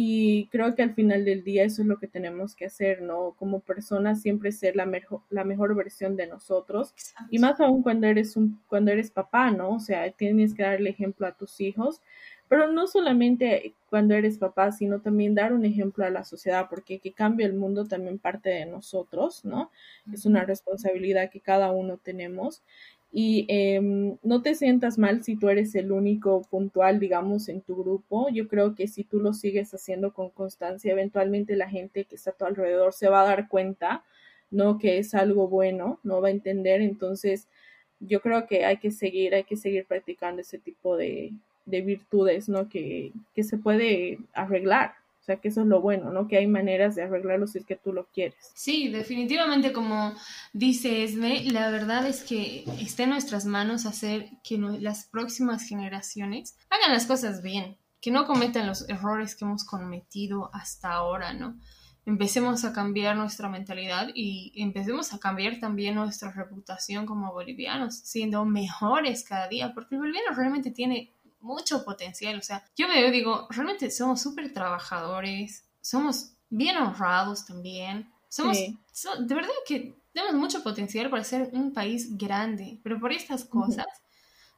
Y 0.01 0.47
creo 0.47 0.75
que 0.75 0.83
al 0.83 0.93
final 0.93 1.25
del 1.25 1.43
día 1.43 1.65
eso 1.65 1.81
es 1.81 1.87
lo 1.87 1.97
que 1.97 2.07
tenemos 2.07 2.55
que 2.55 2.65
hacer, 2.65 3.01
¿no? 3.01 3.35
Como 3.37 3.59
personas 3.59 4.21
siempre 4.21 4.51
ser 4.51 4.75
la 4.75 4.85
mejor, 4.85 5.21
la 5.29 5.43
mejor 5.43 5.75
versión 5.75 6.15
de 6.15 6.27
nosotros. 6.27 6.93
Y 7.29 7.39
más 7.39 7.59
aún 7.59 7.83
cuando 7.83 8.07
eres 8.07 8.37
un, 8.37 8.61
cuando 8.67 8.91
eres 8.91 9.11
papá, 9.11 9.51
¿no? 9.51 9.71
O 9.71 9.79
sea, 9.79 10.09
tienes 10.11 10.53
que 10.53 10.63
darle 10.63 10.91
ejemplo 10.91 11.27
a 11.27 11.33
tus 11.33 11.59
hijos 11.59 12.01
pero 12.49 12.71
no 12.71 12.87
solamente 12.87 13.73
cuando 13.89 14.15
eres 14.15 14.39
papá, 14.39 14.71
sino 14.71 14.99
también 14.99 15.35
dar 15.35 15.53
un 15.53 15.65
ejemplo 15.65 16.03
a 16.03 16.09
la 16.09 16.23
sociedad, 16.23 16.67
porque 16.69 16.99
que 16.99 17.13
cambie 17.13 17.45
el 17.45 17.53
mundo 17.53 17.85
también 17.85 18.17
parte 18.17 18.49
de 18.49 18.65
nosotros, 18.65 19.45
¿no? 19.45 19.71
Es 20.11 20.25
una 20.25 20.43
responsabilidad 20.43 21.29
que 21.29 21.39
cada 21.39 21.71
uno 21.71 21.97
tenemos. 21.97 22.63
Y 23.11 23.45
em, 23.49 24.17
no 24.23 24.41
te 24.41 24.55
sientas 24.55 24.97
mal 24.97 25.23
si 25.23 25.35
tú 25.35 25.49
eres 25.49 25.75
el 25.75 25.91
único 25.91 26.41
puntual, 26.49 26.99
digamos, 26.99 27.49
en 27.49 27.61
tu 27.61 27.75
grupo. 27.75 28.29
Yo 28.29 28.47
creo 28.47 28.75
que 28.75 28.87
si 28.87 29.03
tú 29.03 29.19
lo 29.19 29.33
sigues 29.33 29.73
haciendo 29.73 30.13
con 30.13 30.29
constancia, 30.29 30.91
eventualmente 30.91 31.55
la 31.55 31.69
gente 31.69 32.05
que 32.05 32.15
está 32.15 32.31
a 32.31 32.33
tu 32.37 32.45
alrededor 32.45 32.93
se 32.93 33.09
va 33.09 33.21
a 33.21 33.25
dar 33.27 33.47
cuenta, 33.47 34.03
¿no? 34.51 34.79
Que 34.79 34.97
es 34.99 35.13
algo 35.15 35.47
bueno, 35.47 35.99
no 36.03 36.21
va 36.21 36.29
a 36.29 36.31
entender. 36.31 36.81
Entonces, 36.81 37.47
yo 37.99 38.21
creo 38.21 38.47
que 38.47 38.65
hay 38.65 38.77
que 38.77 38.91
seguir, 38.91 39.35
hay 39.35 39.43
que 39.43 39.57
seguir 39.57 39.85
practicando 39.85 40.41
ese 40.41 40.59
tipo 40.59 40.97
de, 40.97 41.33
de 41.69 41.81
virtudes, 41.81 42.49
¿no? 42.49 42.69
Que, 42.69 43.11
que 43.33 43.43
se 43.43 43.57
puede 43.57 44.19
arreglar. 44.33 44.93
O 45.21 45.23
sea, 45.23 45.37
que 45.37 45.49
eso 45.49 45.61
es 45.61 45.67
lo 45.67 45.81
bueno, 45.81 46.11
¿no? 46.11 46.27
Que 46.27 46.37
hay 46.37 46.47
maneras 46.47 46.95
de 46.95 47.03
arreglarlo 47.03 47.45
si 47.45 47.59
es 47.59 47.65
que 47.65 47.75
tú 47.75 47.93
lo 47.93 48.07
quieres. 48.07 48.51
Sí, 48.55 48.87
definitivamente, 48.87 49.73
como 49.73 50.15
dice 50.53 51.03
Esme, 51.03 51.43
la 51.51 51.69
verdad 51.69 52.07
es 52.07 52.23
que 52.23 52.63
está 52.81 53.03
en 53.03 53.11
nuestras 53.11 53.45
manos 53.45 53.85
hacer 53.85 54.29
que 54.43 54.57
las 54.57 55.05
próximas 55.05 55.67
generaciones 55.67 56.57
hagan 56.69 56.93
las 56.93 57.05
cosas 57.05 57.43
bien, 57.43 57.77
que 58.01 58.11
no 58.11 58.25
cometan 58.25 58.65
los 58.65 58.89
errores 58.89 59.35
que 59.35 59.45
hemos 59.45 59.65
cometido 59.65 60.49
hasta 60.53 60.93
ahora, 60.93 61.33
¿no? 61.33 61.59
Empecemos 62.05 62.65
a 62.65 62.73
cambiar 62.73 63.15
nuestra 63.15 63.49
mentalidad 63.49 64.07
y 64.15 64.51
empecemos 64.55 65.13
a 65.13 65.19
cambiar 65.19 65.59
también 65.59 65.93
nuestra 65.93 66.31
reputación 66.31 67.05
como 67.05 67.31
bolivianos, 67.33 67.97
siendo 67.97 68.45
mejores 68.45 69.23
cada 69.23 69.47
día, 69.47 69.73
porque 69.75 69.93
el 69.93 70.01
boliviano 70.01 70.35
realmente 70.35 70.71
tiene 70.71 71.11
mucho 71.39 71.83
potencial. 71.83 72.37
O 72.37 72.41
sea, 72.41 72.65
yo 72.75 72.87
me 72.87 73.11
digo, 73.11 73.47
realmente 73.49 73.89
somos 73.91 74.21
súper 74.21 74.53
trabajadores, 74.53 75.65
somos 75.81 76.33
bien 76.49 76.77
honrados 76.77 77.45
también. 77.45 78.11
Somos, 78.27 78.57
de 78.57 79.35
verdad 79.35 79.49
que 79.65 79.95
tenemos 80.13 80.35
mucho 80.35 80.63
potencial 80.63 81.09
para 81.09 81.23
ser 81.23 81.49
un 81.53 81.73
país 81.73 82.17
grande, 82.17 82.79
pero 82.83 82.99
por 82.99 83.11
estas 83.11 83.45
cosas 83.45 83.87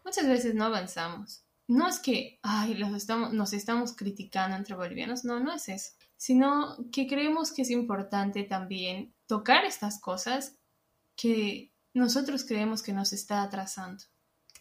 muchas 0.04 0.28
veces 0.28 0.56
no 0.56 0.65
avanzamos. 0.65 1.44
No 1.67 1.88
es 1.88 2.00
que, 2.00 2.39
ay, 2.41 2.74
los 2.74 2.94
estamos, 2.94 3.34
nos 3.34 3.54
estamos 3.54 3.96
criticando 3.96 4.58
entre 4.58 4.76
bolivianos, 4.76 5.24
no, 5.24 5.39
no 5.39 5.54
es 5.54 5.70
eso, 5.70 5.91
sino 6.17 6.76
que 6.91 7.08
creemos 7.08 7.54
que 7.54 7.62
es 7.62 7.70
importante 7.70 8.44
también 8.44 9.13
tocar 9.26 9.63
estas 9.63 10.02
cosas 10.02 10.58
que 11.15 11.72
nosotros 11.94 12.44
creemos 12.44 12.82
que 12.82 12.94
nos 12.94 13.13
está 13.13 13.44
atrasando. 13.44 14.04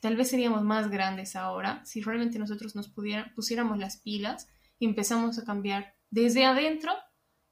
Tal 0.00 0.16
vez 0.16 0.30
seríamos 0.30 0.62
más 0.62 0.90
grandes 0.90 1.36
ahora 1.36 1.84
si 1.84 2.00
realmente 2.00 2.38
nosotros 2.38 2.74
nos 2.74 2.88
pusiéramos 2.88 3.78
las 3.78 3.98
pilas 3.98 4.48
y 4.78 4.86
empezamos 4.86 5.38
a 5.38 5.44
cambiar 5.44 5.94
desde 6.10 6.44
adentro 6.44 6.92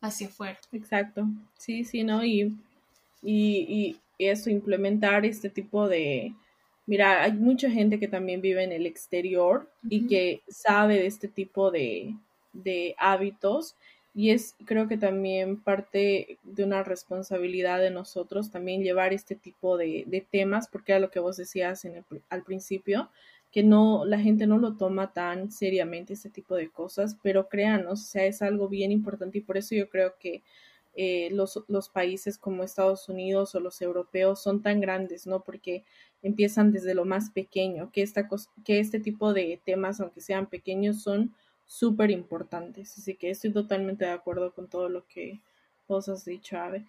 hacia 0.01 0.29
afuera. 0.29 0.59
Exacto, 0.73 1.27
sí, 1.59 1.85
sí, 1.85 2.05
¿no? 2.05 2.25
Y, 2.25 2.57
y, 3.23 3.97
eso, 4.19 4.51
implementar 4.51 5.25
este 5.25 5.49
tipo 5.49 5.87
de... 5.87 6.35
Mira, 6.87 7.23
hay 7.23 7.33
mucha 7.33 7.71
gente 7.71 8.01
que 8.01 8.09
también 8.09 8.41
vive 8.41 8.65
en 8.65 8.73
el 8.73 8.85
exterior 8.85 9.71
y 9.89 10.09
que 10.09 10.41
sabe 10.49 10.95
de 10.95 11.07
este 11.07 11.29
tipo 11.29 11.71
de, 11.71 12.17
de 12.53 12.97
hábitos 12.99 13.77
y 14.19 14.33
es 14.33 14.57
creo 14.65 14.89
que 14.89 14.99
también 14.99 15.63
parte 15.63 16.41
de 16.43 16.65
una 16.65 16.83
responsabilidad 16.83 17.79
de 17.79 17.93
nosotros 17.93 18.51
también 18.51 18.83
llevar 18.83 19.13
este 19.13 19.37
tipo 19.37 19.77
de, 19.77 20.27
temas, 20.29 20.67
porque 20.67 20.91
era 20.91 20.99
lo 20.99 21.13
que 21.13 21.21
vos 21.21 21.37
decías 21.37 21.85
en 21.85 22.05
al 22.29 22.43
principio, 22.43 23.11
que 23.53 23.63
no, 23.63 24.05
la 24.05 24.19
gente 24.19 24.49
no 24.49 24.59
lo 24.59 24.77
toma 24.77 25.13
tan 25.13 25.53
seriamente 25.53 26.15
este 26.15 26.31
tipo 26.31 26.57
de 26.57 26.69
cosas, 26.69 27.17
pero 27.23 27.49
créanos, 27.49 28.01
o 28.01 28.07
sea, 28.07 28.27
es 28.27 28.43
algo 28.43 28.69
bien 28.69 28.91
importante 28.91 29.39
y 29.39 29.43
por 29.43 29.57
eso 29.57 29.77
yo 29.77 29.89
creo 29.89 30.17
que 30.19 30.43
eh, 30.97 31.29
los, 31.31 31.63
los 31.69 31.89
países 31.89 32.39
como 32.39 32.65
Estados 32.65 33.09
Unidos 33.09 33.55
o 33.55 33.61
los 33.61 33.81
europeos 33.81 34.43
son 34.43 34.63
tan 34.63 34.81
grandes, 34.81 35.29
¿no? 35.29 35.45
Porque 35.45 35.85
empiezan 36.23 36.73
desde 36.73 36.93
lo 36.97 37.05
más 37.05 37.31
pequeño, 37.31 37.93
que, 37.93 38.03
esta 38.03 38.29
que 38.65 38.81
este 38.81 38.99
tipo 38.99 39.33
de 39.33 39.61
temas, 39.65 40.01
aunque 40.01 40.21
sean 40.21 40.49
pequeños, 40.49 41.03
son 41.03 41.37
súper 41.69 42.11
importantes. 42.11 42.99
Así 42.99 43.15
que 43.15 43.31
estoy 43.31 43.53
totalmente 43.53 44.07
de 44.07 44.11
acuerdo 44.11 44.53
con 44.53 44.67
todo 44.67 44.89
lo 44.89 45.07
que 45.07 45.39
vos 45.87 46.09
has 46.09 46.25
dicho, 46.25 46.59
Ave. 46.59 46.85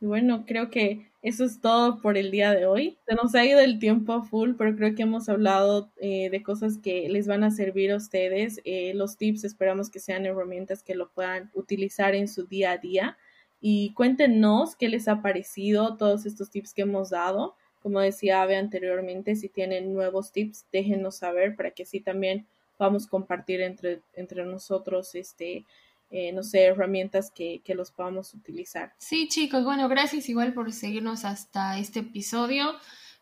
Y 0.00 0.06
bueno, 0.06 0.44
creo 0.46 0.70
que 0.70 1.10
eso 1.20 1.44
es 1.44 1.60
todo 1.60 2.00
por 2.00 2.16
el 2.16 2.30
día 2.30 2.52
de 2.54 2.64
hoy. 2.64 2.96
Se 3.06 3.14
nos 3.14 3.34
ha 3.34 3.44
ido 3.44 3.60
el 3.60 3.78
tiempo 3.78 4.22
full, 4.22 4.52
pero 4.56 4.74
creo 4.74 4.94
que 4.94 5.02
hemos 5.02 5.28
hablado 5.28 5.90
eh, 5.98 6.30
de 6.30 6.42
cosas 6.42 6.78
que 6.78 7.06
les 7.10 7.26
van 7.26 7.44
a 7.44 7.50
servir 7.50 7.92
a 7.92 7.96
ustedes. 7.96 8.60
Eh, 8.64 8.92
los 8.94 9.18
tips 9.18 9.44
esperamos 9.44 9.90
que 9.90 10.00
sean 10.00 10.24
herramientas 10.24 10.82
que 10.82 10.94
lo 10.94 11.10
puedan 11.10 11.50
utilizar 11.52 12.14
en 12.14 12.28
su 12.28 12.46
día 12.46 12.72
a 12.72 12.78
día. 12.78 13.18
Y 13.60 13.92
cuéntenos 13.92 14.74
qué 14.74 14.88
les 14.88 15.06
ha 15.06 15.20
parecido 15.20 15.98
todos 15.98 16.24
estos 16.24 16.50
tips 16.50 16.72
que 16.72 16.82
hemos 16.82 17.10
dado. 17.10 17.56
Como 17.82 18.00
decía 18.00 18.40
Ave 18.40 18.56
anteriormente, 18.56 19.36
si 19.36 19.50
tienen 19.50 19.92
nuevos 19.92 20.32
tips, 20.32 20.66
déjenos 20.72 21.16
saber 21.16 21.56
para 21.56 21.72
que 21.72 21.82
así 21.82 22.00
también 22.00 22.46
podamos 22.80 23.06
compartir 23.06 23.60
entre, 23.60 24.00
entre 24.14 24.42
nosotros, 24.46 25.14
este, 25.14 25.66
eh, 26.08 26.32
no 26.32 26.42
sé, 26.42 26.64
herramientas 26.64 27.30
que, 27.30 27.60
que, 27.62 27.74
los 27.74 27.90
podamos 27.90 28.32
utilizar. 28.32 28.94
Sí, 28.96 29.28
chicos, 29.28 29.64
bueno, 29.64 29.86
gracias 29.86 30.30
igual 30.30 30.54
por 30.54 30.72
seguirnos 30.72 31.26
hasta 31.26 31.78
este 31.78 32.00
episodio, 32.00 32.72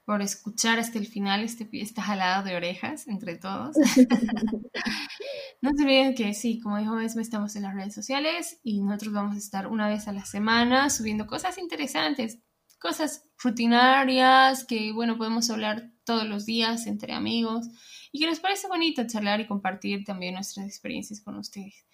por 0.05 0.23
escuchar 0.23 0.79
hasta 0.79 1.01
el 1.01 1.09
final 1.09 1.42
este, 1.42 1.68
esta 1.73 2.03
jalada 2.03 2.44
de 2.44 2.55
orejas 2.55 3.09
entre 3.09 3.35
todos. 3.35 3.75
no 5.61 5.71
se 5.77 5.83
olviden 5.83 6.14
que 6.14 6.35
sí, 6.35 6.61
como 6.61 6.79
dijo 6.79 6.97
Esme, 7.01 7.23
estamos 7.23 7.57
en 7.57 7.64
las 7.64 7.75
redes 7.75 7.94
sociales 7.94 8.61
y 8.62 8.81
nosotros 8.81 9.12
vamos 9.12 9.35
a 9.35 9.38
estar 9.38 9.66
una 9.66 9.88
vez 9.88 10.07
a 10.07 10.12
la 10.12 10.25
semana 10.25 10.88
subiendo 10.88 11.27
cosas 11.27 11.59
interesantes, 11.59 12.38
cosas 12.79 13.25
rutinarias 13.42 14.65
que, 14.65 14.92
bueno, 14.92 15.19
podemos 15.19 15.50
hablar 15.50 15.90
todos 16.04 16.29
los 16.29 16.46
días 16.46 16.87
entre 16.87 17.13
amigos 17.13 17.67
y 18.13 18.21
que 18.21 18.27
nos 18.27 18.40
parece 18.40 18.69
bonito 18.69 19.06
charlar 19.06 19.40
y 19.40 19.46
compartir 19.46 20.04
también 20.04 20.35
nuestras 20.35 20.67
experiencias 20.67 21.21
con 21.21 21.37
ustedes. 21.37 21.87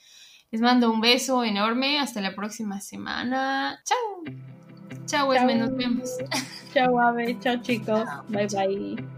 Les 0.50 0.60
mando 0.60 0.90
un 0.92 1.00
beso 1.00 1.42
enorme, 1.42 1.98
hasta 1.98 2.20
la 2.20 2.34
próxima 2.34 2.80
semana. 2.80 3.82
Chao. 3.84 4.34
Chao, 5.06 5.32
Esme, 5.32 5.56
nos 5.56 5.76
vemos. 5.76 6.10
Chao, 6.72 7.00
Ave. 7.00 7.36
Chao, 7.40 7.56
chicos. 7.60 8.04
Bye, 8.28 8.46
bye. 8.46 9.13